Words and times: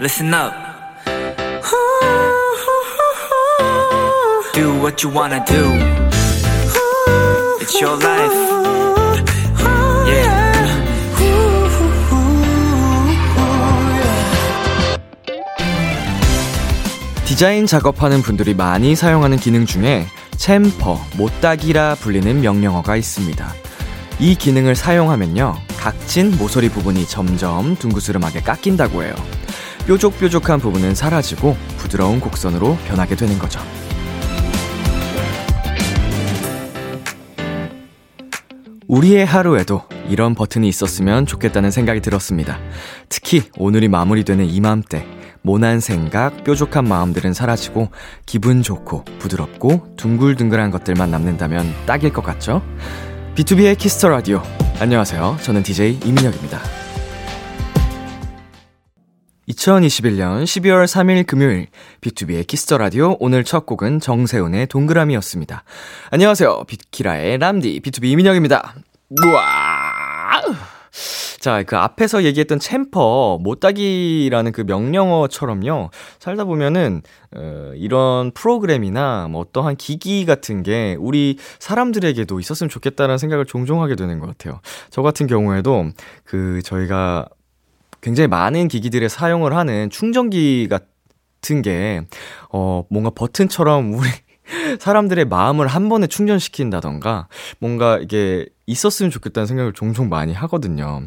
listen 0.00 0.32
up. 0.32 0.54
Do 4.54 4.72
what 4.80 5.04
you 5.04 5.10
wanna 5.14 5.44
do. 5.44 5.62
It's 7.60 7.78
your 7.78 8.02
life. 8.02 8.32
Yeah. 10.08 10.50
디자인 17.26 17.66
작업하는 17.66 18.22
분들이 18.22 18.54
많이 18.54 18.96
사용하는 18.96 19.36
기능 19.36 19.66
중에 19.66 20.06
챔퍼, 20.38 20.98
못따기라 21.18 21.96
불리는 21.96 22.40
명령어가 22.40 22.96
있습니다. 22.96 23.52
이 24.18 24.34
기능을 24.34 24.74
사용하면요, 24.76 25.56
각진 25.78 26.36
모서리 26.38 26.70
부분이 26.70 27.06
점점 27.06 27.76
둥그스름하게 27.76 28.40
깎인다고 28.40 29.02
해요. 29.02 29.14
뾰족뾰족한 29.90 30.60
부분은 30.60 30.94
사라지고 30.94 31.56
부드러운 31.76 32.20
곡선으로 32.20 32.76
변하게 32.86 33.16
되는 33.16 33.36
거죠. 33.40 33.58
우리의 38.86 39.26
하루에도 39.26 39.82
이런 40.08 40.36
버튼이 40.36 40.68
있었으면 40.68 41.26
좋겠다는 41.26 41.72
생각이 41.72 42.00
들었습니다. 42.02 42.60
특히 43.08 43.42
오늘이 43.58 43.88
마무리되는 43.88 44.44
이맘때, 44.44 45.04
모난 45.42 45.80
생각, 45.80 46.44
뾰족한 46.44 46.86
마음들은 46.86 47.32
사라지고 47.32 47.88
기분 48.26 48.62
좋고 48.62 49.04
부드럽고 49.18 49.96
둥글둥글한 49.96 50.70
것들만 50.70 51.10
남는다면 51.10 51.66
딱일 51.86 52.12
것 52.12 52.22
같죠? 52.22 52.62
B2B의 53.34 53.76
키스터 53.76 54.08
라디오. 54.08 54.40
안녕하세요. 54.78 55.38
저는 55.42 55.64
DJ 55.64 55.98
이민혁입니다. 56.04 56.89
2021년 59.50 60.44
12월 60.44 60.84
3일 60.84 61.26
금요일 61.26 61.66
B2B의 62.00 62.46
키스터 62.46 62.78
라디오 62.78 63.16
오늘 63.20 63.44
첫 63.44 63.66
곡은 63.66 64.00
정세운의 64.00 64.68
동그라미였습니다. 64.68 65.64
안녕하세요. 66.10 66.64
비키라의 66.66 67.38
람디 67.38 67.80
BTOB 67.80 68.04
이민혁입니다. 68.04 68.74
우와! 69.24 69.40
자, 71.40 71.62
그 71.62 71.76
앞에서 71.76 72.24
얘기했던 72.24 72.58
chamfer, 72.58 73.38
모따기라는 73.40 74.52
그 74.52 74.60
명령어처럼요. 74.60 75.88
살다 76.18 76.44
보면은, 76.44 77.00
어, 77.34 77.72
이런 77.76 78.30
프로그램이나 78.32 79.26
뭐 79.30 79.40
어떠한 79.40 79.76
기기 79.76 80.26
같은 80.26 80.62
게 80.62 80.98
우리 81.00 81.38
사람들에게도 81.58 82.40
있었으면 82.40 82.68
좋겠다는 82.68 83.16
생각을 83.16 83.46
종종 83.46 83.80
하게 83.80 83.96
되는 83.96 84.18
것 84.18 84.26
같아요. 84.26 84.60
저 84.90 85.00
같은 85.00 85.26
경우에도 85.26 85.86
그 86.24 86.60
저희가 86.62 87.26
굉장히 88.00 88.28
많은 88.28 88.68
기기들에 88.68 89.08
사용을 89.08 89.54
하는 89.56 89.90
충전기 89.90 90.68
같은 90.68 91.62
게, 91.62 92.02
어, 92.50 92.84
뭔가 92.90 93.10
버튼처럼 93.10 93.92
우리 93.94 94.08
사람들의 94.78 95.26
마음을 95.26 95.66
한 95.66 95.88
번에 95.88 96.06
충전시킨다던가, 96.06 97.28
뭔가 97.58 97.98
이게 97.98 98.46
있었으면 98.66 99.10
좋겠다는 99.10 99.46
생각을 99.46 99.72
종종 99.72 100.08
많이 100.08 100.32
하거든요. 100.34 101.02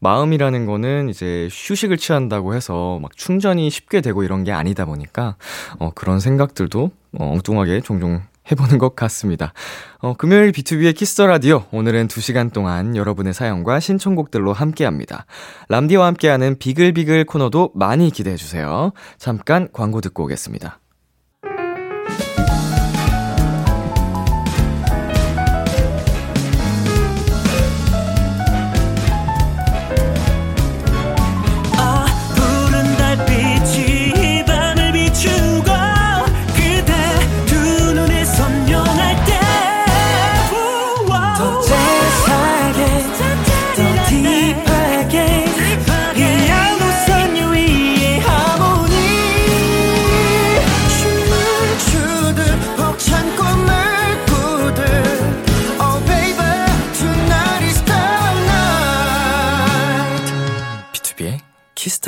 마음이라는 0.00 0.66
거는 0.66 1.08
이제 1.08 1.48
휴식을 1.50 1.96
취한다고 1.96 2.54
해서 2.54 3.00
막 3.02 3.16
충전이 3.16 3.68
쉽게 3.68 4.00
되고 4.00 4.22
이런 4.22 4.44
게 4.44 4.52
아니다 4.52 4.84
보니까, 4.84 5.36
어, 5.78 5.90
그런 5.94 6.20
생각들도 6.20 6.90
어, 7.18 7.32
엉뚱하게 7.32 7.80
종종 7.80 8.22
해보는 8.50 8.78
것 8.78 8.96
같습니다. 8.96 9.52
어, 9.98 10.14
금요일 10.14 10.52
B2B의 10.52 10.96
키스터 10.96 11.26
라디오. 11.26 11.64
오늘은 11.70 12.08
2시간 12.08 12.52
동안 12.52 12.96
여러분의 12.96 13.34
사연과 13.34 13.80
신청곡들로 13.80 14.52
함께 14.52 14.84
합니다. 14.84 15.26
람디와 15.68 16.06
함께하는 16.06 16.58
비글비글 16.58 17.24
코너도 17.24 17.72
많이 17.74 18.10
기대해주세요. 18.10 18.92
잠깐 19.18 19.68
광고 19.72 20.00
듣고 20.00 20.24
오겠습니다. 20.24 20.80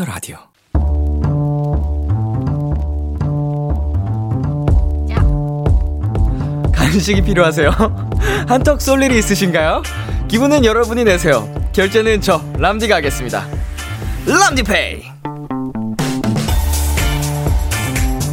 Kiss 0.00 0.03
the 0.03 0.04
Radio. 0.04 0.36
간식이 6.72 7.22
필요하세요? 7.22 7.70
한턱 8.48 8.80
쏠 8.80 9.02
일이 9.02 9.18
있으신가요? 9.18 9.82
기분은 10.28 10.64
여러분이 10.64 11.04
내세요. 11.04 11.48
결제는 11.72 12.20
저 12.20 12.42
람디가 12.58 12.96
하겠습니다. 12.96 13.46
람디페이. 14.26 15.02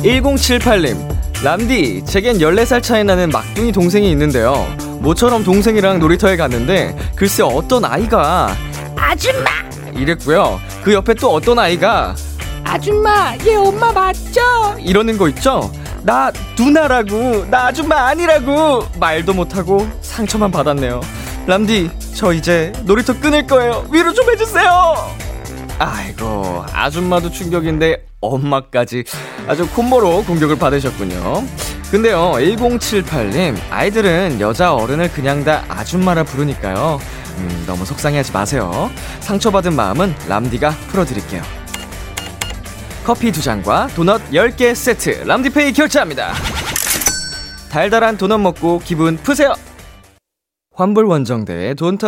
1078님, 0.03 1.43
람디, 1.43 2.05
제겐 2.05 2.37
14살 2.37 2.81
차이 2.81 3.03
나는 3.03 3.29
막둥이 3.29 3.71
동생이 3.71 4.09
있는데요. 4.11 4.67
모처럼 5.01 5.43
동생이랑 5.43 5.99
놀이터에 5.99 6.37
갔는데, 6.37 6.95
글쎄 7.15 7.43
어떤 7.43 7.83
아이가, 7.83 8.55
아줌마! 8.95 9.66
이랬고요. 9.97 10.59
그 10.83 10.93
옆에 10.93 11.13
또 11.15 11.33
어떤 11.33 11.59
아이가, 11.59 12.15
아줌마, 12.63 13.35
얘 13.45 13.55
엄마 13.55 13.91
맞죠? 13.91 14.41
이러는 14.79 15.17
거 15.17 15.29
있죠? 15.29 15.71
나 16.03 16.31
누나라고, 16.57 17.45
나 17.49 17.67
아줌마 17.67 18.07
아니라고! 18.07 18.83
말도 18.99 19.33
못하고 19.33 19.87
상처만 20.01 20.51
받았네요. 20.51 21.01
람디, 21.47 21.89
저 22.13 22.33
이제 22.33 22.73
놀이터 22.83 23.17
끊을 23.19 23.47
거예요. 23.47 23.87
위로 23.91 24.13
좀 24.13 24.29
해주세요! 24.29 24.95
아이고, 25.79 26.65
아줌마도 26.73 27.31
충격인데 27.31 28.05
엄마까지 28.19 29.03
아주 29.47 29.67
콤보로 29.69 30.23
공격을 30.23 30.57
받으셨군요. 30.57 31.43
근데요, 31.91 32.33
1078님, 32.33 33.55
아이들은 33.69 34.41
여자 34.41 34.73
어른을 34.73 35.11
그냥 35.13 35.45
다 35.45 35.63
아줌마라 35.69 36.23
부르니까요. 36.23 36.99
음, 37.37 37.63
너무 37.67 37.85
속상해하지 37.85 38.31
마세요. 38.31 38.89
상처받은 39.21 39.75
마음은 39.75 40.13
람디가 40.27 40.71
풀어드릴게요. 40.89 41.41
커피 43.05 43.31
두 43.31 43.41
잔과 43.41 43.87
도넛 43.95 44.31
10개 44.31 44.75
세트, 44.75 45.23
람디페이 45.25 45.73
결제합니다. 45.73 46.33
달달한 47.71 48.17
도넛 48.17 48.39
먹고 48.41 48.79
기분 48.79 49.17
푸세요! 49.17 49.55
환불 50.73 51.05
원정대의 51.05 51.73
Don't 51.75 51.99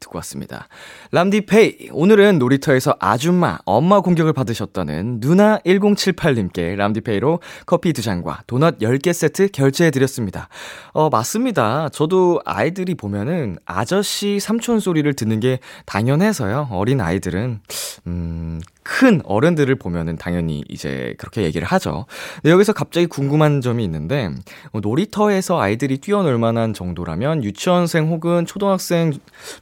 듣고 0.00 0.16
왔습니다. 0.18 0.68
람디페이, 1.10 1.88
오늘은 1.92 2.38
놀이터에서 2.38 2.94
아줌마, 3.00 3.56
엄마 3.64 4.00
공격을 4.00 4.34
받으셨다는 4.34 5.20
누나1078님께 5.20 6.76
람디페이로 6.76 7.40
커피 7.64 7.94
두 7.94 8.02
잔과 8.02 8.42
도넛 8.46 8.80
10개 8.80 9.14
세트 9.14 9.48
결제해드렸습니다. 9.52 10.48
어, 10.92 11.08
맞습니다. 11.08 11.88
저도 11.88 12.40
아이들이 12.44 12.94
보면은 12.94 13.56
아저씨 13.64 14.38
삼촌 14.38 14.80
소리를 14.80 15.10
듣는 15.14 15.40
게 15.40 15.60
당연해서요. 15.86 16.68
어린 16.72 17.00
아이들은, 17.00 17.60
음, 18.06 18.60
큰 18.82 19.20
어른들을 19.24 19.74
보면은 19.76 20.16
당연히 20.16 20.64
이제 20.68 21.14
그렇게 21.18 21.42
얘기를 21.42 21.66
하죠. 21.68 22.06
근데 22.36 22.50
여기서 22.50 22.72
갑자기 22.72 23.06
궁금한 23.06 23.60
점이 23.60 23.84
있는데, 23.84 24.30
어, 24.72 24.80
놀이터에서 24.80 25.60
아이들이 25.60 25.98
뛰어놀 25.98 26.38
만한 26.38 26.72
정도라면 26.74 27.44
유치원생 27.44 28.08
혹은 28.08 28.44
초등학생, 28.46 29.12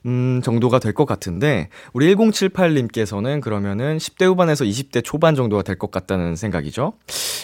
음, 0.07 0.41
정도가 0.45 0.79
될 0.81 0.93
것 0.97 1.05
같은데, 1.07 1.36
우리 1.93 2.15
1078님께서는 2.15 3.41
그러면은 3.41 3.99
10대 3.99 4.27
후반에서 4.27 4.65
20대 4.65 5.03
초반 5.05 5.35
정도가 5.35 5.63
될 5.63 5.77
것 5.77 5.91
같다는 5.91 6.37
생각이죠. 6.37 6.95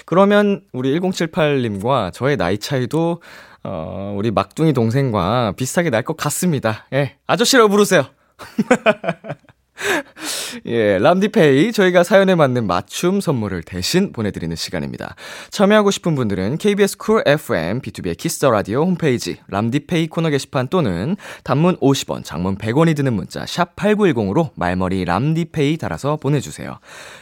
그러면 0.07 0.63
우리 0.73 0.99
1078님과 0.99 2.13
저의 2.13 2.37
나이 2.37 2.59
차이도, 2.59 3.21
어, 3.65 4.15
우리 4.17 4.31
막둥이 4.31 4.73
동생과 4.73 5.53
비슷하게 5.57 5.91
날 5.91 6.03
것 6.03 6.17
같습니다. 6.17 6.87
예, 6.93 7.17
아저씨라고 7.27 7.69
부르세요. 7.69 8.05
예, 10.67 10.99
람디페이 10.99 11.73
저희가 11.73 12.05
사연에 12.05 12.35
맞는 12.35 12.67
맞춤 12.67 13.21
선물을 13.21 13.63
대신 13.63 14.13
보내드리는 14.13 14.55
시간입니다. 14.55 15.15
참여하고 15.51 15.91
싶은 15.91 16.15
분들은 16.15 16.59
KBS 16.59 16.97
쿨 16.99 17.23
FM 17.27 17.81
B2B의 17.81 18.17
키스터 18.17 18.51
라디오 18.51 18.83
홈페이지 18.83 19.39
람디페이 19.49 20.09
코너 20.09 20.31
게시판 20.31 20.69
또는 20.69 21.17
단문 21.45 21.77
50원, 21.79 22.25
장문 22.25 22.59
100원이 22.59 22.97
드는 22.97 23.13
문자 23.13 23.45
샵 23.47 23.77
#8910으로 23.77 24.51
말머리 24.55 25.05
람디페이 25.05 25.77
달아서 25.79 26.17
보내주세요. 26.17 26.79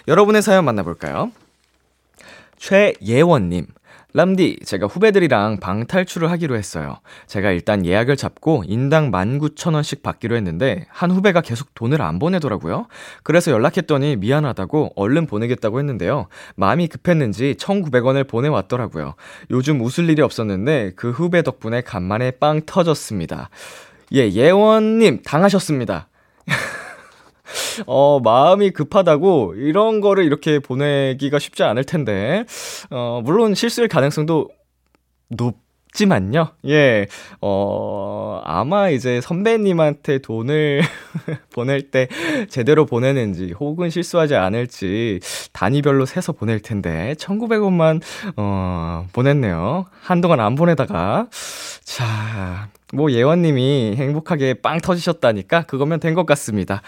여러분의 0.08 0.42
사연 0.42 0.64
만나볼까요? 0.64 1.32
최예원님. 2.58 3.66
람디, 4.12 4.60
제가 4.64 4.86
후배들이랑 4.86 5.58
방 5.60 5.86
탈출을 5.86 6.30
하기로 6.30 6.56
했어요. 6.56 6.98
제가 7.26 7.50
일단 7.52 7.86
예약을 7.86 8.16
잡고 8.16 8.64
인당 8.66 9.10
19,000원씩 9.10 10.02
받기로 10.02 10.36
했는데, 10.36 10.86
한 10.88 11.10
후배가 11.10 11.40
계속 11.42 11.74
돈을 11.74 12.02
안 12.02 12.18
보내더라고요. 12.18 12.86
그래서 13.22 13.50
연락했더니 13.50 14.16
미안하다고 14.16 14.92
얼른 14.96 15.26
보내겠다고 15.26 15.78
했는데요. 15.78 16.26
마음이 16.56 16.88
급했는지 16.88 17.54
1,900원을 17.58 18.26
보내왔더라고요. 18.28 19.14
요즘 19.50 19.80
웃을 19.80 20.10
일이 20.10 20.22
없었는데, 20.22 20.92
그 20.96 21.10
후배 21.10 21.42
덕분에 21.42 21.82
간만에 21.82 22.32
빵 22.32 22.62
터졌습니다. 22.66 23.50
예, 24.14 24.28
예원님, 24.28 25.22
당하셨습니다. 25.22 26.08
어, 27.86 28.20
마음이 28.20 28.70
급하다고 28.70 29.54
이런 29.56 30.00
거를 30.00 30.24
이렇게 30.24 30.58
보내기가 30.58 31.38
쉽지 31.38 31.62
않을 31.62 31.84
텐데, 31.84 32.44
어, 32.90 33.20
물론 33.24 33.54
실수일 33.54 33.88
가능성도 33.88 34.48
높 35.28 35.69
지만요. 35.92 36.52
예, 36.68 37.06
어, 37.40 38.40
아마 38.44 38.90
이제 38.90 39.20
선배님한테 39.20 40.18
돈을 40.18 40.82
보낼 41.52 41.90
때 41.90 42.08
제대로 42.48 42.86
보내는지 42.86 43.52
혹은 43.58 43.90
실수하지 43.90 44.36
않을지 44.36 45.20
단위별로 45.52 46.06
세서 46.06 46.32
보낼 46.32 46.60
텐데, 46.60 47.14
1900원만, 47.18 48.00
어, 48.36 49.06
보냈네요. 49.12 49.86
한동안 50.00 50.40
안 50.40 50.54
보내다가. 50.54 51.28
자, 51.82 52.68
뭐 52.92 53.10
예원님이 53.10 53.94
행복하게 53.96 54.54
빵 54.54 54.78
터지셨다니까 54.80 55.62
그거면 55.62 55.98
된 56.00 56.14
것 56.14 56.24
같습니다. 56.26 56.82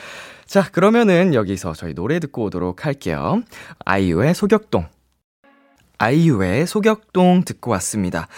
자, 0.47 0.69
그러면은 0.71 1.35
여기서 1.35 1.73
저희 1.73 1.95
노래 1.95 2.19
듣고 2.21 2.45
오도록 2.45 2.87
할게요. 2.87 3.43
아이유의 3.85 4.35
소격동. 4.35 4.87
아이유의 5.99 6.67
소격동 6.67 7.45
듣고 7.45 7.71
왔습니다. 7.73 8.29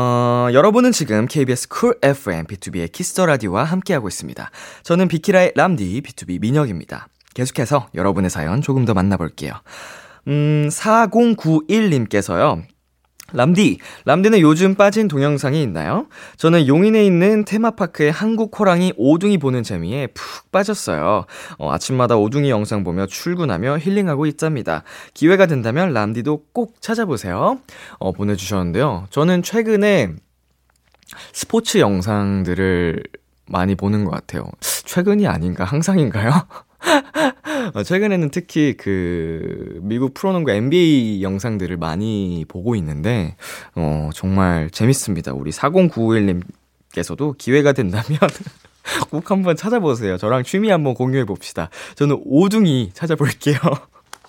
어, 0.00 0.46
여러분은 0.52 0.92
지금 0.92 1.26
KBS 1.26 1.66
쿨 1.66 1.98
FM 2.00 2.46
B2B의 2.46 2.92
키스터 2.92 3.26
라디오와 3.26 3.64
함께하고 3.64 4.06
있습니다. 4.06 4.48
저는 4.84 5.08
비키라의 5.08 5.54
람디 5.56 6.02
BTOB 6.02 6.40
민혁입니다. 6.40 7.08
계속해서 7.34 7.88
여러분의 7.96 8.30
사연 8.30 8.62
조금 8.62 8.84
더 8.84 8.94
만나볼게요. 8.94 9.54
음, 10.28 10.68
4091님께서요. 10.70 12.62
람디, 13.34 13.78
람디는 14.06 14.40
요즘 14.40 14.74
빠진 14.74 15.06
동영상이 15.06 15.62
있나요? 15.62 16.06
저는 16.38 16.66
용인에 16.66 17.04
있는 17.04 17.44
테마파크의 17.44 18.10
한국 18.10 18.58
호랑이 18.58 18.94
오둥이 18.96 19.36
보는 19.36 19.62
재미에 19.62 20.06
푹 20.08 20.50
빠졌어요. 20.50 21.26
어, 21.58 21.70
아침마다 21.70 22.16
오둥이 22.16 22.48
영상 22.48 22.84
보며 22.84 23.04
출근하며 23.06 23.78
힐링하고 23.78 24.24
있답니다. 24.24 24.82
기회가 25.12 25.44
된다면 25.44 25.92
람디도 25.92 26.44
꼭 26.54 26.80
찾아보세요. 26.80 27.58
어, 27.98 28.12
보내주셨는데요. 28.12 29.06
저는 29.10 29.42
최근에 29.42 30.14
스포츠 31.34 31.78
영상들을 31.78 33.02
많이 33.46 33.74
보는 33.74 34.04
것 34.04 34.10
같아요. 34.10 34.44
최근이 34.60 35.26
아닌가? 35.26 35.64
항상인가요? 35.64 36.30
어, 37.74 37.82
최근에는 37.82 38.30
특히 38.30 38.74
그 38.76 39.78
미국 39.82 40.14
프로농구 40.14 40.50
NBA 40.50 41.22
영상들을 41.22 41.76
많이 41.76 42.44
보고 42.48 42.74
있는데 42.76 43.36
어 43.74 44.10
정말 44.14 44.70
재밌습니다. 44.70 45.32
우리 45.32 45.50
4091님께서도 45.50 47.36
기회가 47.38 47.72
된다면 47.72 48.18
꼭 49.10 49.30
한번 49.30 49.56
찾아보세요. 49.56 50.16
저랑 50.16 50.44
취미 50.44 50.70
한번 50.70 50.94
공유해 50.94 51.24
봅시다. 51.24 51.70
저는 51.96 52.20
오둥이 52.24 52.90
찾아볼게요. 52.94 53.58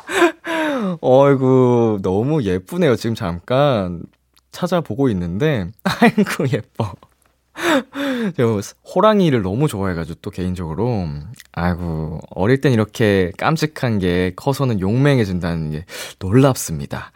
어이구 1.02 2.00
너무 2.02 2.44
예쁘네요. 2.44 2.96
지금 2.96 3.16
잠깐 3.16 4.04
찾아보고 4.52 5.10
있는데 5.10 5.68
아이고 5.84 6.46
예뻐. 6.52 6.94
저 8.38 8.62
호랑이를 8.96 9.42
너무 9.42 9.68
좋아해가지고 9.68 10.20
또 10.22 10.32
개인적으로 10.32 11.08
아이고 11.52 12.20
어릴 12.32 12.62
땐 12.62 12.74
이렇게 12.74 13.32
깜찍한 13.38 14.00
게 14.00 14.34
커서는 14.36 14.80
용맹해진다는 14.80 15.72
게 15.72 15.86
놀랍습니다. 16.20 17.12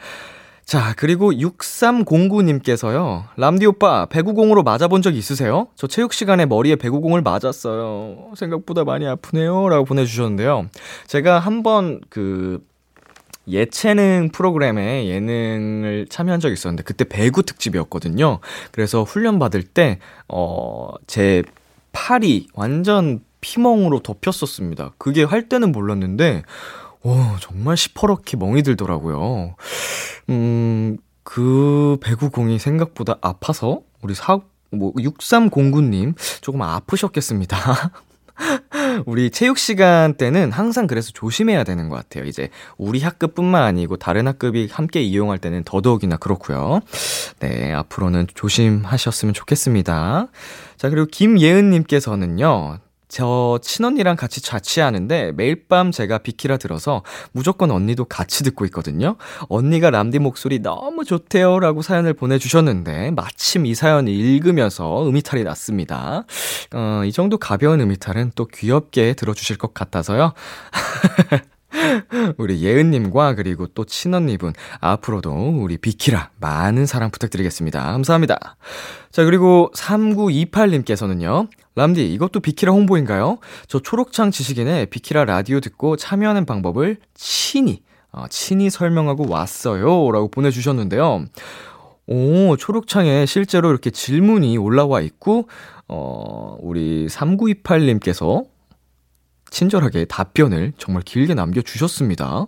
자, 0.65 0.93
그리고 0.97 1.31
6309님께서요. 1.31 3.25
람디 3.35 3.65
오빠, 3.65 4.05
배구공으로 4.05 4.63
맞아본 4.63 5.01
적 5.01 5.15
있으세요? 5.15 5.67
저 5.75 5.87
체육 5.87 6.13
시간에 6.13 6.45
머리에 6.45 6.77
배구공을 6.77 7.21
맞았어요. 7.21 8.31
생각보다 8.35 8.83
많이 8.83 9.05
아프네요. 9.05 9.67
라고 9.69 9.83
보내주셨는데요. 9.85 10.69
제가 11.07 11.39
한번 11.39 11.99
그, 12.09 12.63
예체능 13.47 14.29
프로그램에 14.31 15.07
예능을 15.07 16.07
참여한 16.09 16.39
적이 16.39 16.53
있었는데 16.53 16.83
그때 16.83 17.03
배구 17.03 17.43
특집이었거든요. 17.43 18.39
그래서 18.71 19.03
훈련 19.03 19.39
받을 19.39 19.63
때 19.63 19.99
어, 20.27 20.89
제 21.07 21.43
팔이 21.91 22.47
완전 22.53 23.21
피멍으로 23.41 23.99
덮였었습니다. 23.99 24.93
그게 24.97 25.23
할 25.23 25.49
때는 25.49 25.71
몰랐는데 25.71 26.43
오, 27.03 27.17
정말 27.41 27.75
시퍼렇게 27.75 28.37
멍이 28.37 28.63
들더라고요. 28.63 29.55
음, 30.29 30.97
그 31.23 31.97
배구공이 32.01 32.59
생각보다 32.59 33.17
아파서 33.21 33.81
우리 34.01 34.15
사, 34.15 34.39
뭐, 34.71 34.93
6309님 34.93 36.15
조금 36.41 36.61
아프셨겠습니다. 36.61 37.91
우리 39.05 39.29
체육 39.29 39.57
시간 39.57 40.13
때는 40.15 40.51
항상 40.51 40.87
그래서 40.87 41.11
조심해야 41.13 41.63
되는 41.63 41.89
것 41.89 41.95
같아요. 41.95 42.25
이제 42.25 42.49
우리 42.77 42.99
학급뿐만 43.01 43.63
아니고 43.63 43.97
다른 43.97 44.27
학급이 44.27 44.69
함께 44.71 45.01
이용할 45.01 45.37
때는 45.37 45.63
더더욱이나 45.63 46.17
그렇고요. 46.17 46.81
네, 47.39 47.73
앞으로는 47.73 48.27
조심하셨으면 48.33 49.33
좋겠습니다. 49.33 50.27
자, 50.77 50.89
그리고 50.89 51.07
김예은님께서는요. 51.07 52.79
저 53.13 53.59
친언니랑 53.61 54.15
같이 54.15 54.41
자취하는데 54.41 55.33
매일 55.33 55.67
밤 55.67 55.91
제가 55.91 56.17
비키라 56.17 56.57
들어서 56.57 57.03
무조건 57.31 57.69
언니도 57.69 58.05
같이 58.05 58.43
듣고 58.43 58.65
있거든요. 58.65 59.17
언니가 59.49 59.91
람디 59.91 60.17
목소리 60.17 60.57
너무 60.57 61.05
좋대요. 61.05 61.59
라고 61.59 61.83
사연을 61.83 62.15
보내주셨는데 62.15 63.11
마침 63.11 63.67
이 63.67 63.75
사연을 63.75 64.11
읽으면서 64.11 65.07
음이탈이 65.07 65.43
났습니다. 65.43 66.25
어, 66.73 67.03
이 67.05 67.11
정도 67.11 67.37
가벼운 67.37 67.81
음이탈은 67.81 68.31
또 68.33 68.47
귀엽게 68.47 69.13
들어주실 69.13 69.59
것 69.59 69.75
같아서요. 69.75 70.33
우리 72.37 72.61
예은님과 72.63 73.35
그리고 73.35 73.67
또 73.67 73.85
친언니분 73.85 74.53
앞으로도 74.79 75.31
우리 75.59 75.77
비키라 75.77 76.29
많은 76.39 76.85
사랑 76.85 77.11
부탁드리겠습니다. 77.11 77.83
감사합니다. 77.83 78.57
자 79.11 79.23
그리고 79.25 79.71
3928님께서는요. 79.75 81.47
람디 81.75 82.13
이것도 82.13 82.39
비키라 82.39 82.71
홍보인가요? 82.71 83.39
저 83.67 83.79
초록창 83.79 84.31
지식인의 84.31 84.87
비키라 84.87 85.25
라디오 85.25 85.59
듣고 85.59 85.95
참여하는 85.95 86.45
방법을 86.45 86.97
친히 87.13 87.81
어, 88.13 88.25
친히 88.29 88.69
설명하고 88.69 89.27
왔어요. 89.27 90.11
라고 90.11 90.29
보내주셨는데요. 90.29 91.25
오, 92.05 92.55
초록창에 92.57 93.25
실제로 93.25 93.69
이렇게 93.69 93.89
질문이 93.89 94.57
올라와 94.57 95.01
있고, 95.01 95.47
어, 95.87 96.57
우리 96.59 97.07
3928님께서 97.07 98.45
친절하게 99.57 100.05
답변을 100.05 100.73
정말 100.77 101.03
길게 101.03 101.35
남겨주셨습니다. 101.35 102.47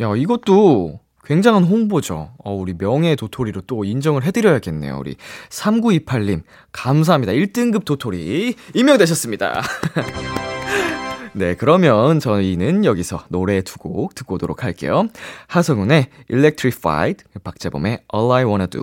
야, 0.00 0.16
이것도 0.16 1.00
굉장한 1.24 1.62
홍보죠. 1.64 2.32
어, 2.44 2.54
우리 2.54 2.74
명예 2.76 3.14
도토리로 3.14 3.62
또 3.62 3.84
인정을 3.84 4.24
해드려야겠네요. 4.24 4.98
우리 4.98 5.16
3928님, 5.50 6.42
감사합니다. 6.72 7.32
1등급 7.34 7.84
도토리 7.84 8.54
임명되셨습니다. 8.74 9.62
네, 11.34 11.54
그러면 11.54 12.18
저희는 12.18 12.84
여기서 12.84 13.24
노래 13.28 13.60
두 13.62 13.78
곡 13.78 14.14
듣고 14.16 14.34
오도록 14.34 14.64
할게요. 14.64 15.06
하성운의 15.46 16.08
Electrified, 16.30 17.24
박재범의 17.44 18.00
All 18.12 18.32
I 18.32 18.44
Wanna 18.44 18.66
Do. 18.66 18.82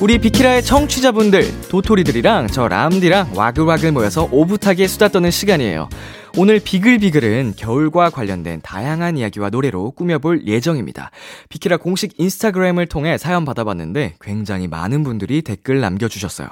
우리 0.00 0.18
비키라의 0.18 0.62
청취자분들 0.62 1.62
도토리들이랑 1.70 2.46
저 2.46 2.68
람디랑 2.68 3.32
와글와글 3.34 3.90
모여서 3.90 4.28
오붓하게 4.30 4.86
수다 4.86 5.08
떠는 5.08 5.32
시간이에요. 5.32 5.88
오늘 6.36 6.60
비글비글은 6.60 7.54
겨울과 7.56 8.10
관련된 8.10 8.60
다양한 8.62 9.18
이야기와 9.18 9.50
노래로 9.50 9.90
꾸며볼 9.90 10.46
예정입니다. 10.46 11.10
비키라 11.48 11.78
공식 11.78 12.14
인스타그램을 12.16 12.86
통해 12.86 13.18
사연 13.18 13.44
받아봤는데 13.44 14.14
굉장히 14.20 14.68
많은 14.68 15.02
분들이 15.02 15.42
댓글 15.42 15.80
남겨주셨어요. 15.80 16.46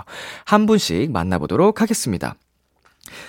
한 0.44 0.66
분씩 0.66 1.12
만나보도록 1.12 1.80
하겠습니다. 1.80 2.34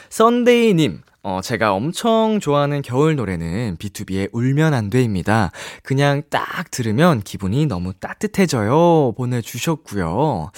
썬데이님 0.09 1.01
어, 1.23 1.41
제가 1.41 1.73
엄청 1.73 2.39
좋아하는 2.39 2.81
겨울 2.81 3.15
노래는 3.15 3.77
B2B의 3.77 4.29
울면 4.31 4.73
안 4.73 4.89
돼입니다. 4.89 5.51
그냥 5.83 6.23
딱 6.29 6.71
들으면 6.71 7.21
기분이 7.21 7.65
너무 7.65 7.93
따뜻해져요. 7.93 9.13
보내주셨고요. 9.17 10.51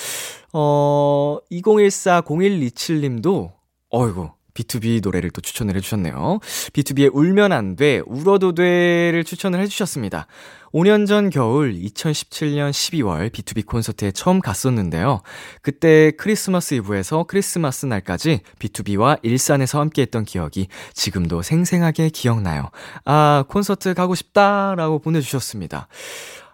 어, 0.54 1.38
2014-0127님도, 1.52 3.52
어이구, 3.90 4.30
B2B 4.60 5.02
노래를 5.02 5.30
또 5.32 5.42
추천을 5.42 5.76
해주셨네요. 5.76 6.40
B2B의 6.74 7.10
울면 7.14 7.52
안 7.52 7.76
돼, 7.76 8.02
울어도 8.06 8.54
돼를 8.54 9.24
추천을 9.24 9.60
해주셨습니다. 9.62 10.28
5년 10.74 11.08
전 11.08 11.30
겨울 11.30 11.74
2017년 11.74 12.72
12월 12.72 13.32
B2B 13.32 13.66
콘서트에 13.66 14.12
처음 14.12 14.40
갔었는데요. 14.40 15.22
그때 15.62 16.12
크리스마스 16.12 16.76
이브에서 16.76 17.24
크리스마스 17.28 17.88
날까지 17.88 18.42
B2B와 18.60 19.20
일산에서 19.24 19.80
함께 19.80 20.04
했던 20.04 20.26
기억이 20.26 20.68
지금도 20.94 21.42
생생하게 21.42 22.10
기억나요. 22.10 22.70
아, 23.06 23.44
콘서트 23.48 23.94
가고 23.96 24.14
싶다라고 24.14 25.00
보내주셨습니다. 25.00 25.88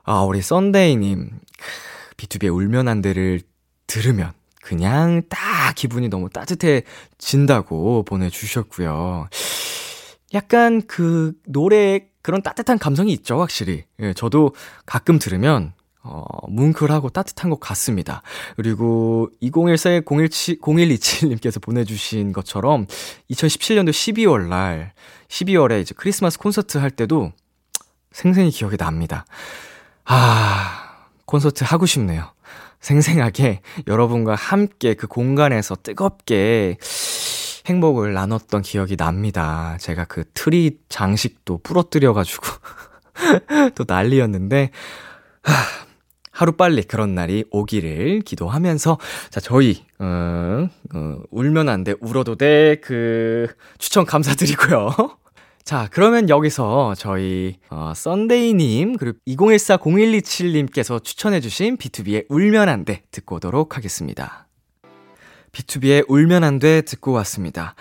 아, 0.03 0.21
우리 0.21 0.41
썬데이님. 0.41 1.31
B2B의 2.15 2.55
울면 2.55 2.87
안 2.87 3.01
돼를 3.01 3.41
들으면 3.87 4.31
그냥 4.65 5.21
딱 5.29 5.75
기분이 5.75 6.09
너무 6.09 6.27
따뜻해진다고 6.27 8.01
보내주셨고요. 8.01 9.29
약간 10.33 10.81
그 10.87 11.33
노래 11.45 12.07
그런 12.23 12.41
따뜻한 12.41 12.79
감성이 12.79 13.13
있죠, 13.13 13.39
확실히. 13.39 13.83
예, 13.99 14.13
저도 14.13 14.55
가끔 14.87 15.19
들으면 15.19 15.73
어, 16.01 16.23
뭉클하고 16.47 17.09
따뜻한 17.09 17.51
것 17.51 17.59
같습니다. 17.59 18.23
그리고 18.55 19.29
2014에 19.43 20.03
017, 20.03 20.59
0127님께서 20.61 21.61
보내주신 21.61 22.33
것처럼 22.33 22.87
2017년도 23.29 23.91
12월 23.91 24.47
날, 24.47 24.93
12월에 25.27 25.79
이제 25.79 25.93
크리스마스 25.95 26.39
콘서트 26.39 26.79
할 26.79 26.89
때도 26.89 27.33
생생히 28.11 28.49
기억이 28.49 28.77
납니다. 28.77 29.27
아, 30.05 31.05
콘서트 31.27 31.63
하고 31.63 31.85
싶네요. 31.85 32.34
생생하게 32.79 33.61
여러분과 33.87 34.35
함께 34.35 34.93
그 34.93 35.07
공간에서 35.07 35.75
뜨겁게 35.75 36.77
행복을 37.65 38.13
나눴던 38.13 38.61
기억이 38.61 38.95
납니다. 38.95 39.77
제가 39.79 40.05
그 40.05 40.23
트리 40.33 40.79
장식도 40.89 41.59
부러뜨려가지고 41.63 42.45
또 43.75 43.85
난리였는데, 43.87 44.71
하, 45.43 45.53
하루빨리 46.31 46.83
그런 46.83 47.15
날이 47.15 47.45
오기를 47.49 48.21
기도하면서, 48.21 48.97
자, 49.29 49.39
저희, 49.39 49.85
어, 49.99 50.67
어, 50.93 51.17
울면 51.31 51.69
안 51.69 51.83
돼, 51.83 51.95
울어도 52.01 52.35
돼, 52.35 52.75
그, 52.81 53.47
추천 53.77 54.05
감사드리고요. 54.05 54.89
자, 55.65 55.87
그러면 55.91 56.29
여기서 56.29 56.93
저희, 56.95 57.57
어, 57.71 57.91
썬데이님, 57.95 58.97
그리고 58.97 59.17
2014-0127님께서 59.27 61.03
추천해주신 61.03 61.77
B2B의 61.77 62.25
울면 62.29 62.69
안 62.69 62.85
돼 62.85 63.01
듣고 63.09 63.37
오도록 63.37 63.75
하겠습니다. 63.75 64.47
B2B의 65.51 66.05
울면 66.07 66.43
안 66.43 66.59
돼 66.59 66.81
듣고 66.81 67.13
왔습니다. 67.13 67.73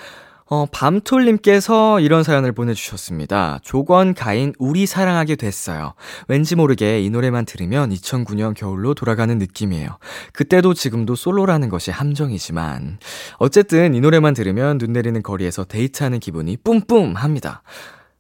어, 0.46 0.66
밤톨님께서 0.70 2.00
이런 2.00 2.22
사연을 2.22 2.52
보내주셨습니다. 2.52 3.60
조건 3.62 4.12
가인 4.12 4.52
우리 4.58 4.84
사랑하게 4.84 5.36
됐어요. 5.36 5.94
왠지 6.28 6.54
모르게 6.54 7.00
이 7.00 7.08
노래만 7.08 7.46
들으면 7.46 7.90
2009년 7.90 8.54
겨울로 8.54 8.94
돌아가는 8.94 9.36
느낌이에요. 9.38 9.98
그때도 10.34 10.74
지금도 10.74 11.14
솔로라는 11.14 11.70
것이 11.70 11.90
함정이지만 11.90 12.98
어쨌든 13.38 13.94
이 13.94 14.00
노래만 14.00 14.34
들으면 14.34 14.76
눈 14.76 14.92
내리는 14.92 15.22
거리에서 15.22 15.64
데이트하는 15.64 16.20
기분이 16.20 16.58
뿜뿜 16.58 17.14
합니다. 17.16 17.62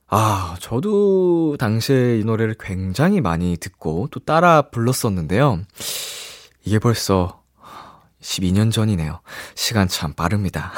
아, 0.08 0.56
저도 0.60 1.56
당시에 1.58 2.20
이 2.20 2.24
노래를 2.24 2.54
굉장히 2.58 3.20
많이 3.20 3.56
듣고 3.58 4.08
또 4.10 4.20
따라 4.20 4.62
불렀었는데요. 4.62 5.60
이게 6.64 6.78
벌써 6.78 7.43
12년 8.24 8.72
전이네요. 8.72 9.20
시간 9.54 9.86
참 9.86 10.14
빠릅니다. 10.14 10.72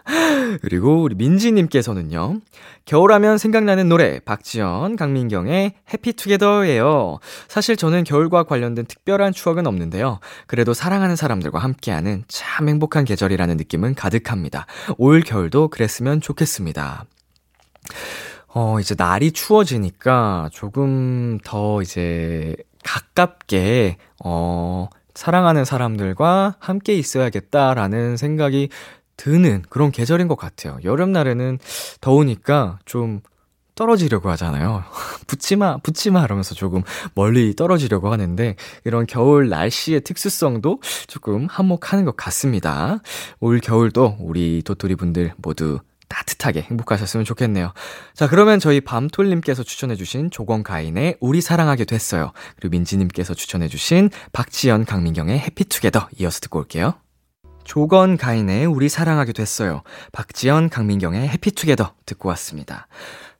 그리고 0.60 1.02
우리 1.02 1.14
민지님께서는요. 1.14 2.40
겨울하면 2.84 3.38
생각나는 3.38 3.88
노래 3.88 4.20
박지연, 4.20 4.96
강민경의 4.96 5.74
해피투게더예요. 5.92 7.18
사실 7.48 7.76
저는 7.76 8.04
겨울과 8.04 8.42
관련된 8.42 8.84
특별한 8.84 9.32
추억은 9.32 9.66
없는데요. 9.66 10.20
그래도 10.46 10.74
사랑하는 10.74 11.16
사람들과 11.16 11.58
함께하는 11.58 12.24
참 12.28 12.68
행복한 12.68 13.04
계절이라는 13.04 13.56
느낌은 13.56 13.94
가득합니다. 13.94 14.66
올 14.98 15.22
겨울도 15.22 15.68
그랬으면 15.68 16.20
좋겠습니다. 16.20 17.06
어, 18.48 18.80
이제 18.80 18.94
날이 18.94 19.32
추워지니까 19.32 20.50
조금 20.52 21.38
더 21.42 21.80
이제 21.80 22.54
가깝게, 22.84 23.96
어, 24.22 24.88
사랑하는 25.14 25.64
사람들과 25.64 26.56
함께 26.58 26.94
있어야겠다라는 26.94 28.16
생각이 28.16 28.68
드는 29.16 29.62
그런 29.68 29.90
계절인 29.90 30.28
것 30.28 30.36
같아요. 30.36 30.78
여름날에는 30.82 31.58
더우니까 32.00 32.78
좀 32.84 33.20
떨어지려고 33.74 34.30
하잖아요. 34.30 34.84
붙지마, 35.26 35.78
붙지마 35.78 36.22
하면서 36.22 36.54
조금 36.54 36.82
멀리 37.14 37.54
떨어지려고 37.54 38.12
하는데, 38.12 38.56
이런 38.84 39.06
겨울 39.06 39.48
날씨의 39.48 40.02
특수성도 40.02 40.80
조금 41.06 41.46
한몫하는 41.48 42.04
것 42.04 42.16
같습니다. 42.16 43.00
올 43.40 43.60
겨울도 43.60 44.18
우리 44.20 44.62
도토리 44.62 44.94
분들 44.96 45.32
모두 45.38 45.78
따뜻하게 46.12 46.60
행복하셨으면 46.62 47.24
좋겠네요. 47.24 47.72
자, 48.14 48.28
그러면 48.28 48.60
저희 48.60 48.82
밤톨님께서 48.82 49.62
추천해주신 49.62 50.30
조건가인의 50.30 51.16
우리 51.20 51.40
사랑하게 51.40 51.86
됐어요. 51.86 52.32
그리고 52.56 52.72
민지님께서 52.72 53.32
추천해주신 53.32 54.10
박지연, 54.32 54.84
강민경의 54.84 55.38
해피투게더 55.38 56.08
이어서 56.18 56.40
듣고 56.40 56.58
올게요. 56.58 56.94
조건가인의 57.64 58.66
우리 58.66 58.88
사랑하게 58.88 59.32
됐어요. 59.32 59.82
박지연, 60.12 60.68
강민경의 60.68 61.28
해피투게더 61.28 61.94
듣고 62.04 62.28
왔습니다. 62.30 62.88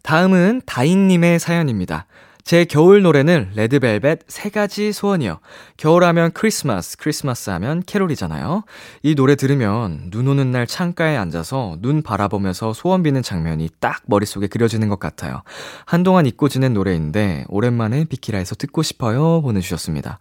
다음은 0.03 0.63
다인님의 0.65 1.39
사연입니다. 1.41 2.07
제 2.45 2.65
겨울 2.65 3.03
노래는 3.03 3.53
레드벨벳 3.55 4.21
세 4.27 4.51
가지 4.51 4.93
소원이요. 4.93 5.39
겨울하면 5.77 6.33
크리스마스, 6.33 6.97
크리스마스 6.97 7.51
하면 7.51 7.83
캐롤이잖아요. 7.87 8.65
이 9.03 9.15
노래 9.15 9.37
들으면 9.37 10.11
눈 10.11 10.27
오는 10.27 10.51
날 10.51 10.67
창가에 10.67 11.17
앉아서 11.17 11.77
눈 11.81 12.03
바라보면서 12.03 12.73
소원 12.73 13.03
비는 13.03 13.23
장면이 13.23 13.69
딱 13.79 14.03
머릿속에 14.07 14.49
그려지는 14.49 14.89
것 14.89 14.99
같아요. 14.99 15.43
한동안 15.87 16.27
잊고 16.27 16.49
지낸 16.49 16.75
노래인데 16.75 17.47
오랜만에 17.49 18.05
비키라에서 18.05 18.57
듣고 18.57 18.83
싶어요 18.83 19.41
보내주셨습니다. 19.43 20.19